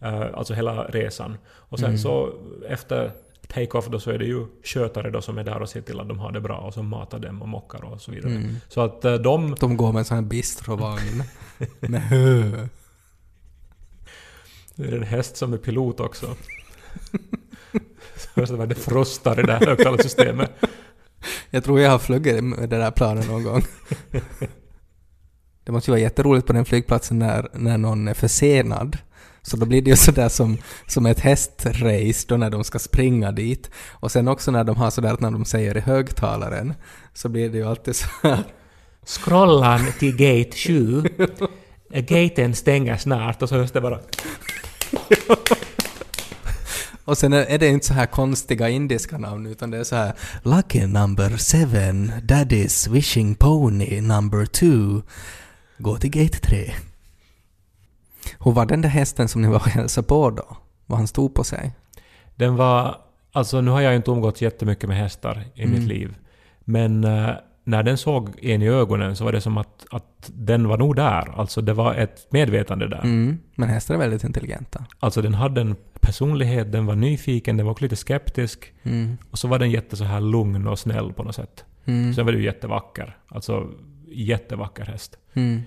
eh, 0.00 0.20
alltså 0.34 0.54
hela 0.54 0.84
resan. 0.84 1.36
Och 1.54 1.78
sen 1.78 1.88
Mm. 1.88 1.98
så 1.98 2.28
efter 2.68 3.12
take-off 3.48 3.88
då 3.88 4.00
så 4.00 4.10
är 4.10 4.18
det 4.18 4.24
ju 4.24 4.46
skötare 4.64 5.10
då 5.10 5.22
som 5.22 5.38
är 5.38 5.44
där 5.44 5.62
och 5.62 5.68
ser 5.68 5.80
till 5.80 6.00
att 6.00 6.08
de 6.08 6.18
har 6.18 6.32
det 6.32 6.40
bra 6.40 6.58
och 6.58 6.74
som 6.74 6.88
matar 6.88 7.18
dem 7.18 7.42
och 7.42 7.48
mockar 7.48 7.84
och 7.84 8.00
så 8.00 8.10
vidare. 8.10 8.32
Mm. 8.32 8.56
Så 8.68 8.80
att 8.80 9.04
eh, 9.04 9.14
de... 9.14 9.56
De 9.60 9.76
går 9.76 9.92
med 9.92 9.98
en 9.98 10.04
sån 10.04 10.14
här 10.14 10.22
bistrovagn. 10.22 11.22
med 11.80 12.02
hö. 12.02 12.68
Det 14.74 14.84
är 14.84 14.92
en 14.92 15.02
häst 15.02 15.36
som 15.36 15.52
är 15.52 15.58
pilot 15.58 16.00
också. 16.00 16.36
så 18.46 18.66
det 18.66 18.74
frustar 18.74 19.40
i 19.40 19.42
det 19.42 19.52
här 19.52 19.66
högtalarsystemet. 19.66 20.50
Jag 21.50 21.64
tror 21.64 21.80
jag 21.80 21.90
har 21.90 21.98
flugit 21.98 22.44
med 22.44 22.68
det 22.68 22.78
där 22.78 22.90
planet 22.90 23.28
någon 23.28 23.44
gång. 23.44 23.62
Det 25.64 25.72
måste 25.72 25.90
ju 25.90 25.92
vara 25.92 26.00
jätteroligt 26.00 26.46
på 26.46 26.52
den 26.52 26.64
flygplatsen 26.64 27.18
när, 27.18 27.48
när 27.52 27.78
någon 27.78 28.08
är 28.08 28.14
försenad. 28.14 28.98
Så 29.42 29.56
då 29.56 29.66
blir 29.66 29.82
det 29.82 29.90
ju 29.90 29.96
sådär 30.08 30.28
som, 30.28 30.58
som 30.86 31.06
ett 31.06 31.20
hästrace 31.20 32.24
då 32.28 32.36
när 32.36 32.50
de 32.50 32.64
ska 32.64 32.78
springa 32.78 33.32
dit. 33.32 33.70
Och 33.90 34.12
sen 34.12 34.28
också 34.28 34.50
när 34.50 34.64
de 34.64 34.76
har 34.76 34.90
sådär 34.90 35.12
att 35.12 35.20
när 35.20 35.30
de 35.30 35.44
säger 35.44 35.76
i 35.76 35.80
högtalaren 35.80 36.74
så 37.14 37.28
blir 37.28 37.48
det 37.48 37.58
ju 37.58 37.68
alltid 37.68 37.96
så 37.96 38.06
här. 38.22 38.44
Scrollan 39.06 39.80
till 39.98 40.16
gate 40.16 40.56
7. 40.56 41.02
Gaten 41.88 42.54
stänger 42.54 42.96
snart 42.96 43.42
och 43.42 43.48
så 43.48 43.54
hörs 43.54 43.70
det 43.70 43.80
bara... 43.80 44.00
Och 47.04 47.18
sen 47.18 47.32
är 47.32 47.58
det 47.58 47.68
inte 47.68 47.86
så 47.86 47.94
här 47.94 48.06
konstiga 48.06 48.68
indiska 48.68 49.18
namn 49.18 49.46
utan 49.46 49.70
det 49.70 49.78
är 49.78 49.84
så 49.84 49.96
här 49.96 50.12
Lucky 50.42 50.86
number 50.86 51.36
seven, 51.36 52.12
Daddy's 52.22 52.90
wishing 52.90 53.34
pony 53.34 54.00
number 54.00 54.46
two. 54.46 55.02
Gå 55.78 55.96
till 55.96 56.10
gate 56.10 56.38
3. 56.38 56.72
Hur 58.44 58.52
var 58.52 58.66
den 58.66 58.80
där 58.82 58.88
hästen 58.88 59.28
som 59.28 59.42
ni 59.42 59.48
var 59.48 59.56
och 59.56 59.66
hälsade 59.68 60.06
på 60.06 60.30
då? 60.30 60.56
Vad 60.86 60.98
han 60.98 61.06
stod 61.06 61.34
på 61.34 61.44
sig? 61.44 61.72
Den 62.34 62.56
var... 62.56 62.96
Alltså 63.32 63.60
nu 63.60 63.70
har 63.70 63.80
jag 63.80 63.96
inte 63.96 64.10
umgått 64.10 64.40
jättemycket 64.40 64.88
med 64.88 64.98
hästar 64.98 65.44
i 65.54 65.62
Mm. 65.62 65.78
mitt 65.78 65.88
liv. 65.88 66.14
Men 66.64 67.04
eh, 67.04 67.30
när 67.64 67.82
den 67.82 67.98
såg 67.98 68.30
en 68.42 68.62
i 68.62 68.68
ögonen 68.68 69.16
så 69.16 69.24
var 69.24 69.32
det 69.32 69.40
som 69.40 69.58
att, 69.58 69.86
att 69.90 70.30
den 70.34 70.68
var 70.68 70.78
nog 70.78 70.96
där. 70.96 71.32
Alltså 71.40 71.60
det 71.60 71.72
var 71.72 71.94
ett 71.94 72.26
medvetande 72.32 72.88
där. 72.88 73.00
Mm, 73.04 73.38
men 73.54 73.68
hästar 73.68 73.94
är 73.94 73.98
väldigt 73.98 74.24
intelligenta. 74.24 74.84
Alltså 75.00 75.22
den 75.22 75.34
hade 75.34 75.60
en 75.60 75.76
personlighet, 76.00 76.72
den 76.72 76.86
var 76.86 76.94
nyfiken, 76.94 77.56
den 77.56 77.66
var 77.66 77.70
också 77.72 77.84
lite 77.84 77.96
skeptisk. 77.96 78.72
Mm. 78.82 79.16
Och 79.30 79.38
så 79.38 79.48
var 79.48 79.58
den 79.58 79.70
jätte 79.70 79.96
så 79.96 80.04
här 80.04 80.20
lugn 80.20 80.66
och 80.66 80.78
snäll 80.78 81.12
på 81.12 81.22
något 81.22 81.34
sätt. 81.34 81.64
Mm. 81.84 82.14
Sen 82.14 82.24
var 82.26 82.32
det 82.32 82.38
ju 82.38 82.44
jättevacker. 82.44 83.16
Alltså 83.28 83.68
jättevacker 84.08 84.84
häst. 84.84 85.18
Mm. 85.34 85.62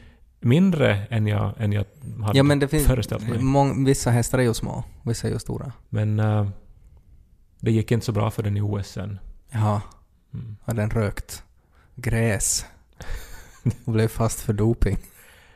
Mindre 0.45 1.07
än 1.09 1.27
jag, 1.27 1.51
än 1.57 1.71
jag 1.73 1.85
hade 2.23 2.37
Ja 2.37 2.43
men 2.43 2.59
det 2.59 2.67
finns... 2.67 2.87
föreställt 2.87 3.29
mig. 3.29 3.39
Mång, 3.39 3.85
vissa 3.85 4.11
hästar 4.11 4.37
är 4.39 4.43
ju 4.43 4.53
små, 4.53 4.83
vissa 5.03 5.27
är 5.27 5.31
ju 5.31 5.39
stora. 5.39 5.71
Men 5.89 6.19
eh, 6.19 6.47
det 7.59 7.71
gick 7.71 7.91
inte 7.91 8.05
så 8.05 8.11
bra 8.11 8.31
för 8.31 8.43
den 8.43 8.57
i 8.57 8.61
OS 8.61 8.87
sen. 8.87 9.19
Jaha, 9.49 9.81
Mm. 10.33 10.55
har 10.63 10.73
den 10.73 10.89
rökt 10.89 11.43
gräs? 11.95 12.65
Och 13.85 13.93
blev 13.93 14.07
fast 14.07 14.39
för 14.41 14.53
doping? 14.53 14.97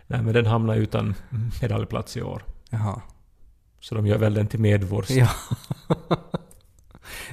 Nej, 0.08 0.21
men 0.21 0.34
den 0.34 0.45
hamnade 0.45 0.80
utan 0.80 1.15
medaljplats 1.62 2.17
i 2.17 2.21
år. 2.21 2.43
Jaha. 2.69 3.02
Så 3.80 3.95
de 3.95 4.08
gör 4.08 4.17
väl 4.17 4.34
den 4.34 4.47
till 4.47 4.60
medvårs. 4.60 5.10
Ja. 5.10 5.30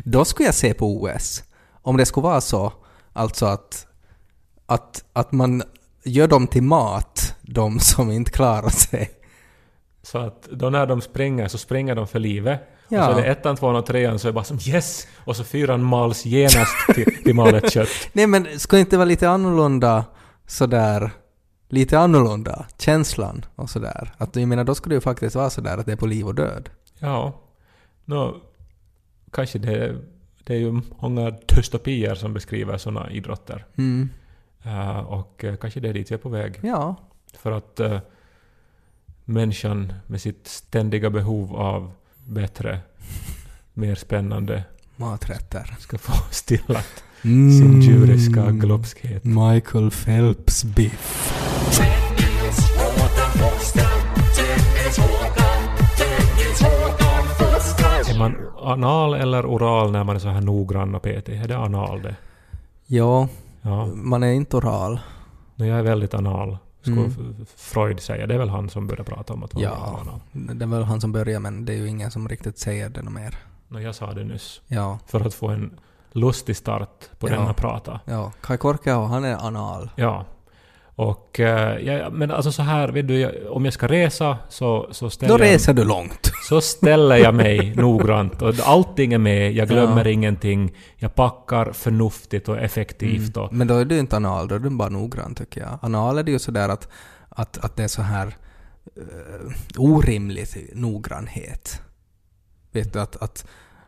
Då 0.05 0.25
skulle 0.25 0.47
jag 0.47 0.55
se 0.55 0.75
på 0.75 1.03
OS. 1.03 1.45
Om 1.83 1.97
det 1.97 2.07
skulle 2.07 2.25
vara 2.25 2.41
så, 2.41 2.73
alltså 3.13 3.47
att, 3.47 3.87
att, 4.67 5.05
att 5.13 5.33
man 5.33 5.63
gör 6.07 6.29
dem 6.29 6.47
till 6.47 6.63
mat, 6.63 7.35
de 7.43 7.81
som 7.81 8.11
inte 8.11 8.31
klarar 8.31 8.69
sig. 8.69 9.11
Så 10.03 10.19
att 10.19 10.49
då 10.53 10.71
när 10.71 10.87
de 10.87 11.01
springer 11.01 11.49
så 11.49 11.59
springer 11.59 11.95
de 11.95 12.07
för 12.07 12.19
livet. 12.19 12.61
Ja. 12.89 13.09
Och 13.09 13.15
så 13.15 13.19
är 13.19 13.23
det 13.23 13.29
ettan, 13.29 13.57
tvåan 13.57 13.77
och 13.77 13.87
trean 13.87 14.19
så 14.19 14.29
är 14.29 14.33
det 14.33 14.35
bara 14.35 14.45
som 14.45 14.59
yes! 14.67 15.07
Och 15.17 15.37
så 15.37 15.45
fyran 15.45 15.83
mals 15.83 16.25
genast 16.25 16.95
till, 16.95 17.23
till 17.25 17.35
malet 17.35 17.71
kött. 17.73 17.89
Nej 18.13 18.27
men 18.27 18.59
ska 18.59 18.79
inte 18.79 18.97
vara 18.97 19.05
lite 19.05 19.29
annorlunda 19.29 20.05
sådär, 20.47 21.11
lite 21.69 21.99
annorlunda, 21.99 22.67
känslan 22.79 23.45
och 23.55 23.71
sådär. 23.71 24.13
Att 24.19 24.37
jag 24.37 24.49
menar 24.49 24.65
då 24.65 24.75
skulle 24.75 24.93
det 24.93 24.97
ju 24.97 25.01
faktiskt 25.01 25.37
vara 25.37 25.51
sådär 25.51 25.79
att 25.79 25.87
det 25.87 25.93
är 25.93 25.97
på 25.97 26.07
liv 26.07 26.27
och 26.27 26.35
död. 26.35 26.71
Ja. 26.99 27.41
Nå, 28.05 28.37
kanske 29.33 29.59
det, 29.59 29.97
det 30.45 30.55
är 30.55 30.59
ju 30.59 30.81
många 31.01 31.31
dystopier 31.31 32.15
som 32.15 32.35
beskriver 32.35 32.79
sådana 32.79 33.11
idrotter. 33.11 33.67
Mm. 33.77 34.09
Eh, 34.67 34.99
och 34.99 35.45
eh, 35.45 35.57
kanske 35.57 35.81
det 35.81 35.89
är 35.89 35.93
dit 35.95 36.11
vi 36.11 36.15
är 36.15 36.19
på 36.19 36.29
väg. 36.29 36.59
Ja. 36.63 36.97
För 37.39 37.53
att 37.53 37.81
uh, 37.81 37.99
människan 39.25 39.93
med 40.07 40.21
sitt 40.21 40.47
ständiga 40.47 41.11
behov 41.11 41.57
av 41.57 41.93
bättre, 42.27 42.81
mer 43.75 43.95
spännande 43.95 44.65
Maträtter. 44.97 45.77
ska 45.79 45.99
få 45.99 46.13
stillat 46.31 47.03
Mm. 47.25 47.51
sin 47.59 47.83
djuriska 47.83 48.51
glupskhet. 48.51 49.25
Michael 49.25 49.91
Phelps 49.91 50.65
biff. 50.65 51.33
Är 58.09 58.19
man 58.19 58.37
anal 58.63 59.15
eller 59.15 59.47
oral 59.47 59.93
när 59.93 60.05
man 60.05 60.17
är 60.17 60.21
så 60.21 60.29
här 60.29 60.41
noggrann 60.41 60.95
och 60.95 61.03
petig? 61.03 61.41
Är 61.41 61.49
det 61.49 61.57
anal 61.59 62.03
det? 62.03 62.17
Ja, 62.87 63.29
Ja, 63.67 63.87
man 63.87 64.23
är 64.23 64.33
inte 64.33 64.57
oral. 64.57 65.01
men 65.57 65.69
jag 65.69 65.79
är 65.79 65.83
väldigt 65.83 66.15
anal. 66.15 66.59
skulle 66.81 66.97
Mm. 67.01 67.47
Freud 67.57 68.01
säga. 68.01 68.27
Det 68.27 68.35
är 68.35 68.39
väl 68.39 68.49
han 68.49 68.69
som 68.71 68.87
började 68.87 69.11
prata 69.11 69.33
om 69.35 69.43
att 69.43 69.55
vara 69.55 69.65
Ja. 69.65 69.99
anal. 70.03 70.21
Det 70.57 70.65
är 70.65 70.69
väl 70.69 70.83
han 70.83 71.01
som 71.01 71.13
börjar 71.13 71.41
men 71.41 71.65
det 71.65 71.73
är 71.73 71.77
ju 71.77 71.89
ingen 71.89 72.11
som 72.11 72.29
riktigt 72.29 72.59
säger 72.59 72.89
det 72.89 73.03
mer. 73.03 73.39
Nå, 73.69 73.81
jag 73.81 73.95
sa 73.95 74.13
det 74.13 74.25
nyss. 74.25 74.61
Ja, 74.67 74.99
För 75.07 75.21
att 75.27 75.35
få 75.35 75.49
en 75.49 75.79
lustig 76.13 76.57
start 76.57 77.05
på 77.19 77.29
Ja. 77.29 77.33
denna 77.37 77.53
prata. 77.53 78.01
ja. 78.05 78.33
Kai 78.41 78.59
Korkeaho, 78.59 79.05
han 79.07 79.25
är 79.25 79.37
anal. 79.37 79.91
Ja. 79.97 80.25
Och, 80.97 81.41
eh, 81.41 81.79
ja, 81.79 82.11
men 82.11 82.31
alltså 82.31 82.53
så 82.53 82.63
här, 82.63 82.89
vet 82.89 83.09
du, 83.09 83.19
jag, 83.21 83.33
om 83.51 83.65
jag 83.65 83.75
ska 83.75 83.87
resa 83.87 84.39
så, 84.49 84.89
så, 84.91 85.05
Då 85.05 85.11
ställer 85.11 85.39
jag, 85.39 85.41
reser 85.41 85.75
du 85.75 85.85
långt. 85.85 86.33
så 86.49 86.61
ställer 86.61 87.17
jag 87.17 87.35
mig 87.35 87.75
noggrant 87.77 88.43
och 88.43 88.55
allting 88.65 89.13
är 89.13 89.19
med, 89.19 89.53
jag 89.53 89.69
glömmer 89.69 90.05
Ja. 90.05 90.11
ingenting, 90.11 90.75
jag 90.97 91.15
packar 91.15 91.73
förnuftigt 91.73 92.49
och 92.49 92.59
effektivt 92.59 93.37
och 93.37 93.53
Men 93.53 93.67
då 93.67 93.75
är 93.75 93.85
du 93.85 93.99
inte 93.99 94.17
anal, 94.17 94.49
då 94.49 94.55
är 94.55 94.59
du 94.59 94.71
bara 94.71 94.89
noggrann 94.89 95.35
tycker 95.35 95.61
jag. 95.61 95.79
Anal 95.83 96.19
är 96.19 96.23
det 96.23 96.31
ju 96.31 96.39
sådär 96.39 96.69
att, 96.69 96.89
att, 97.29 97.59
att 97.59 97.77
det 97.77 97.85
är 97.85 97.89
så 97.89 98.03
här 98.03 98.27
uh, 98.99 99.53
orimligt 99.77 100.57
noggrannhet. 100.75 101.81
Vet 102.73 102.93
du, 102.93 103.01
att, 103.01 103.17
att, 103.17 103.47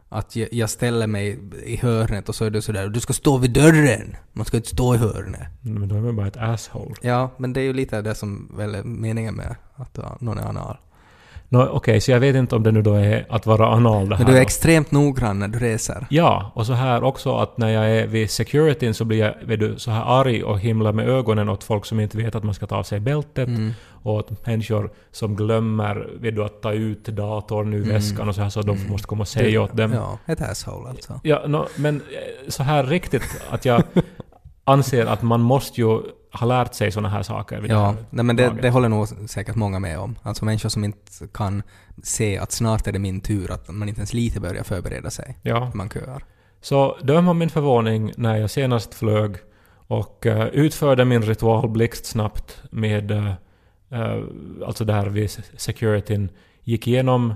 att 0.09 0.37
jag, 0.37 0.49
jag 0.53 0.71
ställer 0.71 1.07
mig 1.07 1.39
i 1.65 1.77
hörnet 1.77 2.29
och 2.29 2.35
så 2.35 2.45
är 2.45 2.51
du 2.51 2.63
sådär 2.63 2.89
du 2.89 3.01
ska 3.01 3.13
stå 3.13 3.39
vid 3.39 3.51
dörren. 3.51 4.17
Man 4.33 4.45
ska 4.45 4.57
inte 4.57 4.69
stå 4.69 4.95
i 4.95 4.99
hörnet. 4.99 5.49
Men 5.63 5.89
då 5.89 5.97
är 5.97 6.01
man 6.01 6.17
bara 6.17 6.27
ett 6.27 6.37
asshole. 6.37 6.95
Ja, 7.03 7.31
men 7.37 7.53
det 7.53 7.61
är 7.61 7.65
ju 7.65 7.73
lite 7.73 8.03
det 8.03 8.15
som 8.15 8.57
väl 8.57 8.75
är 8.75 8.83
meningen 8.83 9.35
med 9.35 9.57
att 9.75 10.21
någon 10.21 10.39
är 10.39 10.49
anal. 10.49 10.77
Nå, 11.51 11.69
Okej, 11.73 12.01
så 12.01 12.11
jag 12.11 12.21
vet 12.21 12.37
inte 12.37 12.57
om 12.57 12.63
det 12.63 12.73
nu 12.73 12.83
då 12.83 12.95
är 12.95 13.27
att 13.29 13.47
vara 13.47 13.67
anal 13.69 14.09
det 14.09 14.17
här. 14.17 14.25
Men 14.25 14.33
du 14.33 14.39
är 14.39 14.43
extremt 14.43 14.91
noggrann 14.91 15.39
när 15.39 15.49
du 15.49 15.59
reser. 15.59 16.07
Ja, 16.11 16.53
och 16.55 16.67
så 16.67 16.73
här 16.73 17.05
också 17.05 17.37
att 17.37 17.59
när 17.59 17.69
jag 17.69 17.91
är 17.91 18.07
vid 18.07 18.31
securityn 18.31 18.95
så 18.95 19.05
blir 19.05 19.19
jag 19.19 19.35
vet 19.45 19.61
du, 19.61 19.75
så 19.79 19.91
här 19.91 20.21
arg 20.21 20.43
och 20.45 20.61
himlar 20.61 20.93
med 20.93 21.09
ögonen 21.09 21.49
åt 21.49 21.65
folk 21.65 21.85
som 21.85 22.01
inte 22.01 22.17
vet 22.17 22.35
att 22.35 22.45
man 22.45 22.55
ska 22.55 22.67
ta 22.67 22.77
av 22.77 22.83
sig 22.83 23.01
bältet 23.01 23.49
Mm. 23.49 23.73
och 24.03 24.15
åt 24.15 24.47
människor 24.47 24.91
som 25.13 25.37
glömmer 25.37 26.09
vet 26.21 26.35
du, 26.35 26.45
att 26.45 26.63
ta 26.63 26.73
ut 26.73 27.05
datorn 27.05 27.73
ur 27.75 27.83
Mm. 27.83 27.95
väskan 27.95 28.29
och 28.29 28.35
så 28.35 28.43
här 28.43 28.51
så 28.51 28.61
att 28.61 28.67
de 28.67 28.77
Mm. 28.77 28.91
måste 28.91 29.07
komma 29.07 29.21
och 29.21 29.29
säga 29.29 29.63
åt 29.63 29.77
dem. 29.77 29.93
Ja, 29.93 30.19
ett 30.27 30.41
asshole 30.43 30.89
alltså. 30.89 31.21
Ja, 31.23 31.43
nå, 31.47 31.67
men 31.77 31.97
eh, 31.97 32.03
så 32.49 32.63
här 32.63 32.85
riktigt 32.85 33.41
att 33.51 33.65
jag 33.65 33.83
anser 34.65 35.07
att 35.07 35.23
man 35.23 35.41
måste 35.41 35.81
ju 35.81 36.01
ha 36.33 36.47
lärt 36.47 36.75
sig 36.75 36.91
såna 36.93 37.09
här 37.09 37.23
saker 37.23 37.61
vid 37.61 37.71
Ja, 37.71 37.95
nej, 38.11 38.25
men 38.25 38.37
det, 38.37 38.53
det 38.63 38.71
håller 38.71 38.89
nog 38.89 39.09
säkert 39.31 39.57
många 39.57 39.79
med 39.79 39.99
om. 39.99 40.19
Alltså 40.23 40.45
människor 40.45 40.69
som 40.69 40.85
inte 40.85 41.13
kan 41.35 41.63
se 42.03 42.39
att 42.39 42.53
snart 42.53 42.87
är 42.87 42.93
det 42.93 42.99
min 42.99 43.21
tur, 43.21 43.51
att 43.51 43.69
man 43.69 43.89
inte 43.89 43.99
ens 44.01 44.13
lite 44.15 44.41
börjar 44.41 44.63
förbereda 44.63 45.11
sig. 45.11 45.39
Ja, 45.43 45.71
Man 45.75 45.91
köar. 45.91 46.25
så 46.61 46.97
döm 47.03 47.29
om 47.29 47.39
min 47.39 47.51
förvåning 47.51 48.13
när 48.17 48.37
jag 48.37 48.51
senast 48.51 48.95
flög 48.95 49.37
och 49.87 50.27
eh, 50.27 50.47
utförde 50.47 51.05
min 51.05 51.23
ritual 51.23 51.69
blixtsnabbt 51.69 52.63
med, 52.71 53.11
uh, 53.11 53.33
alltså 54.67 54.85
där 54.85 55.07
vid 55.07 55.31
securityn, 55.57 56.31
gick 56.65 56.87
igenom 56.87 57.35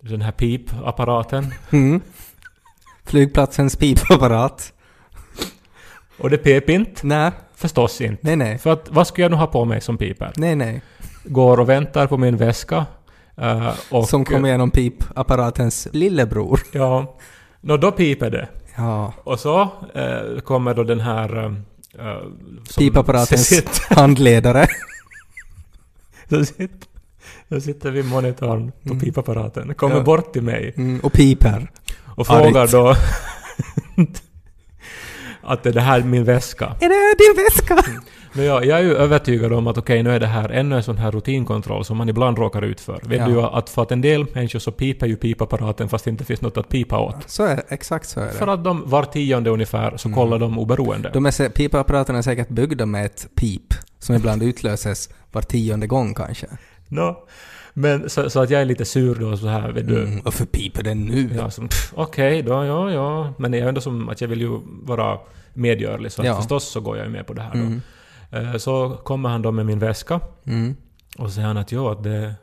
den 0.00 0.22
här 0.22 0.32
pipapparaten 0.32 1.46
Mm. 1.70 2.00
Flygplatsens 3.04 3.76
pipapparat. 3.76 4.72
och 6.18 6.30
det 6.30 6.38
pep 6.38 6.70
inte. 6.70 7.06
Nej, 7.06 7.30
Förstås 7.60 8.00
inte. 8.00 8.18
nej, 8.26 8.36
nej. 8.36 8.58
För 8.58 8.72
att 8.72 8.88
vad 8.90 9.06
skulle 9.06 9.24
jag 9.24 9.30
nu 9.30 9.36
ha 9.36 9.46
på 9.46 9.64
mig 9.64 9.80
som 9.80 9.98
piper? 9.98 10.32
Nej, 10.36 10.56
nej. 10.56 10.82
Går 11.24 11.60
och 11.60 11.68
väntar 11.68 12.06
på 12.06 12.16
min 12.16 12.36
väska. 12.36 12.86
eh, 13.36 13.72
och, 13.90 14.08
Som 14.08 14.24
kom 14.24 14.46
igenom 14.46 14.70
pipapparatens 14.70 15.88
lillebror. 15.92 16.60
Ja, 16.72 17.16
nå 17.60 17.76
då 17.76 17.92
piper 17.92 18.30
det. 18.30 18.48
Ja. 18.76 19.12
Och 19.24 19.40
så 19.40 19.60
eh, 19.94 20.40
kommer 20.44 20.74
då 20.74 20.82
den 20.82 21.00
här... 21.00 21.54
Som 22.68 22.78
Pipapparatens 22.78 23.46
sitter, 23.46 23.94
handledare. 23.94 24.66
som 26.28 26.44
sitter, 26.46 26.68
som 27.48 27.60
sitter 27.60 27.90
vid 27.90 28.04
monitorn 28.04 28.72
på 28.82 28.88
Mm. 28.88 29.00
pipapparaten. 29.00 29.74
Kommer 29.74 29.96
Ja. 29.96 30.02
bort 30.02 30.32
till 30.32 30.42
mig 30.42 30.74
Mm, 30.76 31.00
och 31.00 31.12
piper. 31.12 31.70
och 32.16 32.26
frågar 32.26 32.62
Argt. 32.62 32.72
då 32.72 32.94
att 35.52 35.62
det 35.62 35.80
här 35.80 35.98
är 36.00 36.04
min 36.04 36.24
väska. 36.24 36.76
Är 36.80 36.88
det 36.88 37.24
din 37.24 37.44
väska? 37.44 38.00
Men 38.32 38.44
jag, 38.44 38.64
jag 38.66 38.78
är 38.78 38.82
ju 38.82 38.94
övertygad 38.94 39.52
om 39.52 39.66
att 39.66 39.78
okej, 39.78 40.02
nu 40.02 40.10
är 40.10 40.20
det 40.20 40.26
här 40.26 40.48
ännu 40.48 40.76
en 40.76 40.82
sån 40.82 40.98
här 40.98 41.10
rutinkontroll 41.10 41.84
som 41.84 41.96
man 41.96 42.08
ibland 42.08 42.38
råkar 42.38 42.62
ut 42.62 42.80
för. 42.80 43.00
Vet 43.02 43.18
Ja. 43.20 43.26
du 43.28 43.40
att 43.42 43.70
för 43.70 43.82
att 43.82 43.92
en 43.92 44.00
del 44.00 44.26
människor 44.34 44.58
så 44.58 44.72
piper 44.72 45.06
ju 45.06 45.16
pipapparaten 45.16 45.88
fast 45.88 46.04
det 46.04 46.10
inte 46.10 46.24
finns 46.24 46.40
något 46.40 46.56
att 46.56 46.68
pipa 46.68 46.98
åt. 46.98 47.16
Så 47.26 47.44
är 47.44 47.62
exakt 47.68 48.08
så 48.08 48.20
är 48.20 48.28
För 48.28 48.46
det. 48.46 48.52
att 48.52 48.64
de 48.64 48.90
var 48.90 49.02
tionde 49.04 49.50
ungefär 49.50 49.96
så 49.96 50.08
Mm. 50.08 50.16
kollar 50.16 50.38
de 50.38 50.58
oberoende. 50.58 51.10
De 51.12 51.26
är, 51.26 51.48
pipapparaterna 51.48 52.18
är 52.18 52.22
säkert 52.22 52.48
byggda 52.48 52.86
med 52.86 53.06
ett 53.06 53.26
pip 53.34 53.74
som 53.98 54.14
ibland 54.14 54.42
utlöses 54.42 55.08
var 55.32 55.42
tionde 55.42 55.86
gång 55.86 56.14
kanske. 56.14 56.46
Nå, 56.88 57.24
men 57.74 58.10
så, 58.10 58.30
så 58.30 58.40
att 58.42 58.50
jag 58.50 58.60
är 58.60 58.64
lite 58.64 58.84
sur 58.84 59.14
då 59.14 59.36
så 59.36 59.46
här, 59.48 59.72
vet 59.72 59.88
du. 59.88 60.02
Mm, 60.02 60.20
varför 60.24 60.44
piper 60.46 60.82
den 60.82 61.04
nu? 61.04 61.30
Ja, 61.36 61.50
Okej 61.94 62.42
då, 62.42 62.52
ja, 62.52 62.90
ja. 62.92 63.32
Men 63.38 63.50
det 63.52 63.58
är 63.60 63.68
ändå 63.68 63.80
som 63.80 64.08
att 64.08 64.20
jag 64.20 64.28
vill 64.28 64.40
ju 64.40 64.60
vara 64.64 65.18
medgörlig, 65.54 66.12
så 66.12 66.24
Ja. 66.24 66.36
förstås 66.36 66.64
så 66.68 66.80
går 66.80 66.96
jag 66.96 67.06
ju 67.06 67.12
med 67.12 67.26
på 67.26 67.32
det 67.32 67.42
här 67.42 67.52
då. 67.52 67.58
Mm. 67.58 67.80
Eh, 68.30 68.56
Så 68.56 68.90
kommer 69.04 69.28
han 69.28 69.42
då 69.42 69.52
med 69.52 69.66
min 69.66 69.78
väska 69.78 70.20
Mm. 70.46 70.76
och 71.18 71.30
säger 71.32 71.46
han 71.48 71.56
att 71.56 71.72
ja, 71.72 71.92
att 71.92 72.02
det, 72.02 72.34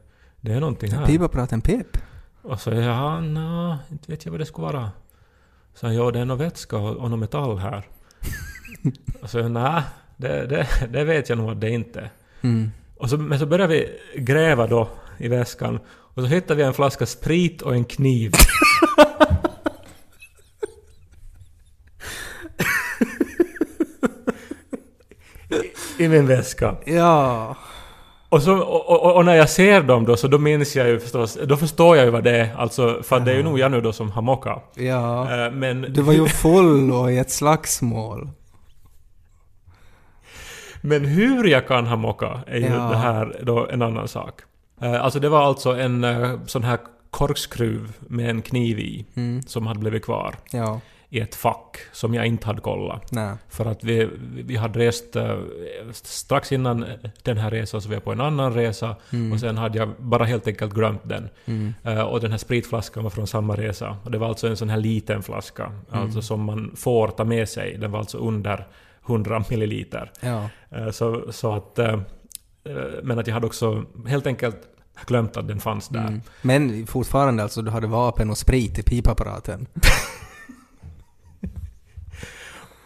det 0.41 0.53
är 0.53 0.59
någonting 0.59 0.91
här. 0.91 1.05
Pipapparaten 1.05 1.61
pep. 1.61 1.97
Och 2.41 2.59
så 2.61 2.69
säger 2.71 2.81
jag, 2.87 2.95
ja, 2.95 3.21
nå, 3.21 3.77
inte 3.91 4.11
vet 4.11 4.25
jag 4.25 4.31
vad 4.31 4.41
det 4.41 4.45
skulle 4.45 4.65
vara. 4.67 4.91
Så 5.75 5.85
han, 5.85 5.95
ja, 5.95 6.11
det 6.11 6.19
är 6.19 6.25
någon 6.25 6.37
vätska 6.37 6.77
och, 6.77 6.95
och 6.95 7.09
någon 7.09 7.19
metall 7.19 7.57
här. 7.57 7.87
och 9.21 9.29
så 9.29 9.47
nej, 9.47 9.81
det, 10.17 10.45
det, 10.45 10.67
det 10.89 11.03
vet 11.03 11.29
jag 11.29 11.37
nog 11.37 11.51
att 11.51 11.61
det 11.61 11.69
inte 11.69 11.99
är. 11.99 12.09
Mm. 12.41 12.71
Och 12.97 13.09
så, 13.09 13.17
men 13.17 13.39
så 13.39 13.45
börjar 13.45 13.67
vi 13.67 13.89
gräva 14.15 14.67
då 14.67 14.89
i 15.17 15.27
väskan 15.27 15.79
och 15.89 16.21
så 16.23 16.27
hittar 16.27 16.55
vi 16.55 16.63
en 16.63 16.73
flaska 16.73 17.05
sprit 17.05 17.61
och 17.61 17.73
en 17.75 17.85
kniv. 17.85 18.31
I, 25.97 26.03
I 26.03 26.07
min 26.09 26.27
väska. 26.27 26.75
Ja. 26.85 27.55
Och, 28.29 28.43
så, 28.43 28.57
och, 28.57 28.89
och, 29.05 29.15
och 29.15 29.25
när 29.25 29.35
jag 29.35 29.49
ser 29.49 29.81
dem 29.81 30.05
då 30.05 30.17
så 30.17 30.27
då 30.27 30.37
minns 30.37 30.75
jag 30.75 30.87
ju 30.87 30.99
förstås, 30.99 31.37
då 31.45 31.57
förstår 31.57 31.97
jag 31.97 32.05
ju 32.05 32.11
vad 32.11 32.23
det 32.23 32.37
är. 32.37 32.55
Alltså, 32.55 33.03
för 33.03 33.19
det 33.19 33.31
är 33.31 33.35
ju 33.35 33.43
nog 33.43 33.59
jag 33.59 33.71
nu 33.71 33.81
då 33.81 33.93
som 33.93 34.11
har 34.11 34.21
mockat. 34.21 34.71
Ja. 34.75 35.45
Eh, 35.45 35.51
Men, 35.51 35.81
Du 35.81 36.01
var 36.01 36.13
ju 36.13 36.27
full 36.27 36.91
och 36.91 37.11
i 37.11 37.17
ett 37.17 37.31
slagsmål. 37.31 38.29
men 40.81 41.05
hur 41.05 41.43
jag 41.47 41.67
kan 41.67 41.85
ha 41.87 41.95
mockat 41.95 42.43
är 42.47 42.57
ju 42.57 42.65
Ja. 42.65 42.89
det 42.89 42.97
här 42.97 43.39
då 43.43 43.67
en 43.67 43.81
annan 43.81 44.07
sak. 44.07 44.33
Eh, 44.81 45.03
Alltså 45.03 45.19
det 45.19 45.29
var 45.29 45.43
alltså 45.43 45.75
en 45.79 46.03
eh, 46.03 46.39
sån 46.45 46.63
här 46.63 46.79
korkskruv 47.09 47.91
med 47.99 48.29
en 48.29 48.41
kniv 48.41 48.79
i 48.79 49.05
Mm. 49.15 49.41
som 49.41 49.67
hade 49.67 49.79
blivit 49.79 50.03
kvar 50.05 50.35
Ja. 50.51 50.79
i 51.09 51.19
ett 51.19 51.35
fack 51.35 51.77
som 51.93 52.13
jag 52.13 52.25
inte 52.25 52.45
hade 52.47 52.61
kollat. 52.61 53.11
Nej. 53.11 53.33
För 53.49 53.65
att 53.65 53.83
vi, 53.83 54.09
vi 54.45 54.55
hade 54.55 54.79
rest 54.79 55.15
eh, 55.15 55.37
strax 55.91 56.51
innan 56.51 56.85
den 57.23 57.37
här 57.37 57.51
resan 57.51 57.81
så 57.81 57.87
var 57.89 57.95
jag 57.95 58.03
på 58.03 58.11
en 58.11 58.21
annan 58.21 58.53
resa 58.53 58.95
Mm. 59.13 59.31
och 59.31 59.39
sen 59.39 59.57
hade 59.57 59.77
jag 59.77 59.89
bara 59.99 60.25
helt 60.25 60.47
enkelt 60.47 60.73
glömt 60.73 61.01
den. 61.03 61.29
Mm. 61.45 61.73
Och 62.07 62.19
den 62.21 62.31
här 62.31 62.37
spritflaskan 62.37 63.03
var 63.03 63.09
från 63.09 63.27
samma 63.27 63.55
resa. 63.55 63.97
Och 64.03 64.11
det 64.11 64.17
var 64.17 64.27
alltså 64.27 64.47
en 64.47 64.57
sån 64.57 64.69
här 64.69 64.77
liten 64.77 65.23
flaska, 65.23 65.65
Mm. 65.65 66.03
alltså 66.03 66.21
som 66.21 66.43
man 66.43 66.71
får 66.75 67.07
ta 67.07 67.23
med 67.23 67.49
sig. 67.49 67.77
Den 67.77 67.91
var 67.91 67.99
alltså 67.99 68.17
under 68.17 68.67
100 69.07 69.43
milliliter. 69.49 70.11
Ja. 70.21 70.49
Så, 70.91 71.31
så 71.31 71.53
att... 71.53 71.79
eh, 72.69 73.03
men 73.03 73.19
att 73.19 73.27
jag 73.27 73.33
hade 73.33 73.45
också 73.45 73.83
helt 74.07 74.27
enkelt 74.27 74.57
glömt 75.05 75.37
att 75.37 75.47
den 75.47 75.59
fanns 75.59 75.87
där. 75.87 75.99
Mm. 76.07 76.21
Men 76.41 76.87
fortfarande 76.87 77.43
alltså, 77.43 77.61
du 77.61 77.71
hade 77.71 77.87
vapen 77.87 78.29
och 78.29 78.37
sprit 78.37 78.79
i 78.79 78.83
pipapparaten. 78.83 79.67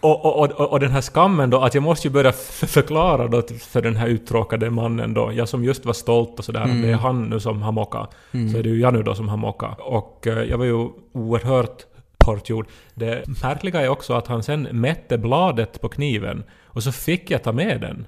Och, 0.01 0.25
och, 0.25 0.51
och, 0.51 0.71
och 0.71 0.79
den 0.79 0.91
här 0.91 1.01
skammen 1.01 1.49
då, 1.49 1.61
att 1.61 1.73
jag 1.73 1.83
måste 1.83 2.07
ju 2.07 2.11
börja 2.13 2.31
förklara 2.31 3.27
då 3.27 3.41
för 3.59 3.81
den 3.81 3.95
här 3.95 4.07
uttråkade 4.07 4.69
mannen 4.69 5.13
då, 5.13 5.31
jag 5.33 5.49
som 5.49 5.63
just 5.63 5.85
var 5.85 5.93
stolt 5.93 6.39
och 6.39 6.45
sådär, 6.45 6.63
Mm. 6.63 6.81
det 6.81 6.89
är 6.89 6.93
han 6.95 7.23
nu 7.23 7.39
som 7.39 7.61
har 7.61 7.71
mockat. 7.71 8.15
Mm. 8.31 8.49
Så 8.49 8.57
är 8.57 8.63
det 8.63 8.69
ju 8.69 8.79
jag 8.79 8.93
nu 8.93 9.03
då 9.03 9.15
som 9.15 9.29
har 9.29 9.37
mockat. 9.37 9.79
Och 9.79 10.27
eh, 10.27 10.43
jag 10.43 10.57
var 10.57 10.65
ju 10.65 10.89
oerhört 11.11 11.85
torrtgjord. 12.25 12.67
Det 12.93 13.23
märkliga 13.43 13.81
är 13.81 13.87
också 13.89 14.13
att 14.13 14.27
han 14.27 14.43
sen 14.43 14.61
mätte 14.71 15.17
bladet 15.17 15.81
på 15.81 15.89
kniven 15.89 16.43
och 16.63 16.83
så 16.83 16.91
fick 16.91 17.31
jag 17.31 17.43
ta 17.43 17.51
med 17.51 17.81
den 17.81 18.07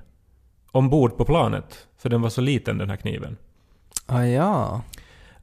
ombord 0.73 1.17
på 1.17 1.25
planet. 1.25 1.87
För 1.97 2.09
den 2.09 2.21
var 2.21 2.29
så 2.29 2.41
liten 2.41 2.77
den 2.77 2.89
här 2.89 2.97
kniven. 2.97 3.37
Ah, 4.05 4.23
ja. 4.23 4.81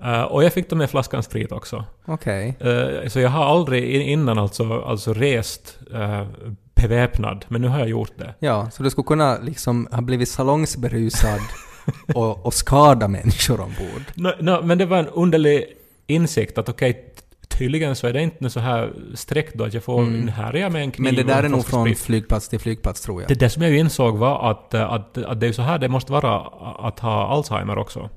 Eh, 0.04 0.22
och 0.22 0.44
jag 0.44 0.52
fick 0.52 0.68
ta 0.68 0.76
med 0.76 0.90
flaskan 0.90 1.22
sprit 1.22 1.52
också. 1.52 1.84
Okej. 2.04 2.56
Eh, 2.60 3.08
så 3.08 3.20
jag 3.20 3.30
har 3.30 3.44
aldrig 3.44 4.02
innan 4.02 4.38
alltså, 4.38 4.80
alltså 4.80 5.12
rest 5.12 5.78
uh, 5.94 6.26
beväpnad, 6.74 7.44
men 7.48 7.62
nu 7.62 7.68
har 7.68 7.78
jag 7.78 7.88
gjort 7.88 8.12
det. 8.18 8.34
Ja, 8.38 8.70
så 8.70 8.82
du 8.82 8.90
skulle 8.90 9.06
kunna 9.06 9.38
liksom 9.38 9.88
ha 9.92 10.00
blivit 10.00 10.28
salongsberusad 10.28 11.40
och, 12.14 12.46
och 12.46 12.54
skada 12.54 13.08
människor 13.08 13.60
ombord. 13.60 14.02
Nå, 14.14 14.32
nå, 14.40 14.62
men 14.62 14.78
det 14.78 14.86
var 14.86 14.98
en 14.98 15.08
underlig 15.08 15.64
insikt 16.06 16.58
att 16.58 16.68
okej, 16.68 16.92
t- 16.92 17.22
tydligen 17.60 17.96
så 17.96 18.06
är 18.06 18.12
det 18.12 18.22
inte 18.22 18.50
så 18.50 18.60
här 18.60 18.92
sträckt 19.14 19.54
då 19.54 19.64
att 19.64 19.74
jag 19.74 19.84
får... 19.84 20.02
Mm. 20.02 20.28
Här 20.28 20.56
är 20.56 20.60
jag 20.60 20.72
med 20.72 20.82
en 20.82 20.90
kniv 20.90 21.04
Men 21.04 21.14
det 21.14 21.32
där 21.32 21.42
är 21.42 21.48
nog 21.48 21.66
från 21.66 21.94
flygplats 21.94 22.48
till 22.48 22.58
flygplats 22.58 23.00
tror 23.00 23.22
jag. 23.22 23.28
Det, 23.28 23.34
det 23.34 23.50
som 23.50 23.62
jag 23.62 23.76
insåg 23.76 24.18
var 24.18 24.50
att, 24.50 24.74
eh, 24.74 24.92
att, 24.92 25.18
att 25.18 25.40
det 25.40 25.46
är 25.46 25.52
så 25.52 25.62
här 25.62 25.78
det 25.78 25.88
måste 25.88 26.12
vara 26.12 26.40
att 26.86 26.98
ha 26.98 27.26
Alzheimer 27.26 27.78
också. 27.78 28.10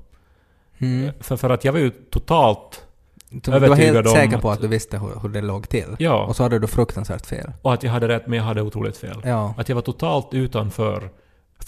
Mm. 0.78 1.12
För, 1.20 1.36
för 1.36 1.50
att 1.50 1.64
jag 1.64 1.72
var 1.72 1.80
ju 1.80 1.90
totalt... 1.90 2.86
Du, 3.30 3.40
du 3.40 3.50
var 3.50 3.56
övertygad 3.56 3.94
helt 3.94 4.06
om 4.06 4.12
säker 4.12 4.38
på 4.38 4.50
att 4.50 4.60
du 4.60 4.68
visste 4.68 4.98
hur, 4.98 5.20
hur 5.22 5.28
det 5.28 5.40
låg 5.40 5.68
till. 5.68 5.96
Ja. 5.98 6.24
Och 6.24 6.36
så 6.36 6.42
hade 6.42 6.58
du 6.58 6.66
fruktansvärt 6.66 7.26
fel. 7.26 7.52
Och 7.62 7.74
att 7.74 7.82
jag 7.82 7.90
hade 7.90 8.08
rätt 8.08 8.26
men 8.26 8.36
jag 8.38 8.44
hade 8.44 8.62
otroligt 8.62 8.96
fel. 8.96 9.22
Ja. 9.24 9.54
Att 9.58 9.68
jag 9.68 9.76
var 9.76 9.82
totalt 9.82 10.34
utanför 10.34 11.10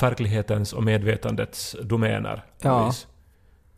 verklighetens 0.00 0.72
och 0.72 0.82
medvetandets 0.82 1.76
domäner. 1.82 2.44
Ja. 2.62 2.86
vis. 2.86 3.06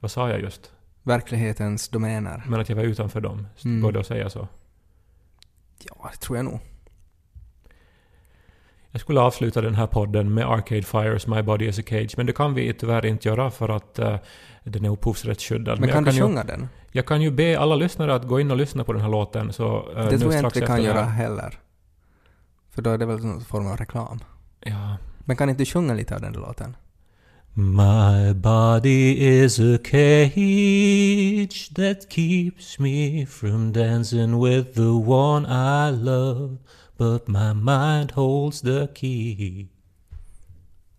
Vad 0.01 0.11
sa 0.11 0.29
jag 0.31 0.41
just? 0.41 0.73
Verklighetens 1.09 1.89
domäner. 1.89 2.43
Men 2.49 2.61
att 2.61 2.69
jag 2.69 2.77
var 2.77 2.83
utanför 2.83 3.21
dem. 3.21 3.47
Mm. 3.65 3.81
Går 3.83 3.93
det 3.93 4.01
att 4.01 4.07
säga 4.07 4.31
så? 4.31 4.49
Ja, 5.79 6.11
det 6.13 6.19
tror 6.19 6.37
jag 6.39 6.45
nog. 6.45 6.61
Jag 8.91 9.01
skulle 9.01 9.21
avsluta 9.21 9.61
den 9.61 9.75
här 9.75 9.87
podden 9.87 10.35
med 10.35 10.47
Arcade 10.47 10.83
Fires 10.83 11.27
My 11.27 11.43
Body 11.43 11.67
is 11.69 11.79
a 11.79 11.83
Cage, 11.87 12.15
men 12.17 12.27
det 12.27 12.33
kan 12.33 12.55
vi 12.55 12.75
tyvärr 12.75 13.07
inte 13.07 13.29
göra 13.29 13.51
för 13.51 13.69
att 13.69 13.99
eh, 13.99 14.17
den 14.65 14.85
är 14.85 14.91
upphovsrättsskyddad. 14.91 15.81
Men 15.81 15.89
kan 15.89 16.05
du 16.05 16.11
jag, 16.11 16.15
ju, 16.17 16.23
sjunga 16.23 16.45
den? 16.45 16.69
jag 16.93 17.07
kan 17.07 17.23
ju 17.23 17.31
be 17.31 17.59
alla 17.59 17.77
lyssnare 17.77 18.15
att 18.15 18.25
gå 18.29 18.41
in 18.41 18.51
och 18.51 18.57
lyssna 18.57 18.85
på 18.85 18.93
den 18.93 19.03
här 19.03 19.09
låten, 19.09 19.53
så... 19.53 19.91
eh, 19.97 20.05
Det 20.05 20.11
nu 20.11 20.19
tror 20.19 20.35
jag 20.35 20.45
inte 20.45 20.61
vi 20.61 20.67
kan 20.67 20.83
göra 20.83 21.03
heller. 21.03 21.59
För 22.71 22.83
då 22.83 22.91
är 22.91 22.99
det 22.99 23.07
väl 23.07 23.25
någon 23.25 23.41
form 23.41 23.67
av 23.67 23.77
reklam. 23.77 24.19
Ja. 24.61 24.97
Men 25.25 25.37
kan 25.37 25.49
inte 25.51 25.63
du 25.63 25.67
sjunga 25.67 25.95
lite 25.95 26.15
av 26.15 26.21
den 26.21 26.33
låten? 26.33 26.77
My 27.61 28.33
body 28.35 29.21
is 29.21 29.59
a 29.59 29.79
cage 29.79 31.71
that 31.71 32.09
keeps 32.09 32.79
me 32.79 33.25
from 33.25 33.73
dancing 33.73 34.39
with 34.39 34.77
the 34.77 34.95
one 34.97 35.45
I 35.45 35.91
love, 35.91 36.59
but 36.97 37.27
my 37.27 37.53
mind 37.53 38.13
holds 38.13 38.61
the 38.61 38.89
key. 38.95 39.67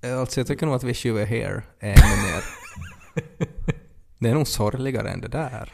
Alltså 0.04 0.40
jag 0.40 0.48
tycker 0.48 0.66
nog 0.66 0.76
att 0.76 0.84
Wish 0.84 1.06
You 1.06 1.16
Were 1.16 1.26
Here 1.26 1.64
är 1.80 1.92
ännu 1.92 2.24
mer... 2.24 2.44
det 4.20 4.30
är 4.30 4.34
nog 4.34 4.48
sorgligare 4.48 5.10
än 5.10 5.22
det 5.22 5.28
där. 5.28 5.74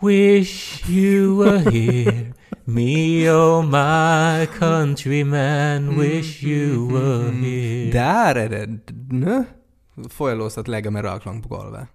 Wish 0.00 0.88
you 0.88 1.44
were 1.44 1.70
here, 1.70 2.32
me 2.64 3.30
oh 3.30 3.62
my 3.62 4.46
countryman, 4.58 5.98
wish 6.00 6.42
you 6.42 6.92
were 6.92 7.30
mm-hmm. 7.30 7.44
here. 7.44 7.92
Där 7.92 8.34
är 8.34 8.48
det... 8.48 8.92
Nu 9.10 9.44
får 10.10 10.28
jag 10.28 10.38
lust 10.38 10.58
att 10.58 10.68
lägga 10.68 10.90
mig 10.90 11.02
raklång 11.02 11.42
på 11.42 11.48
golvet. 11.48 11.88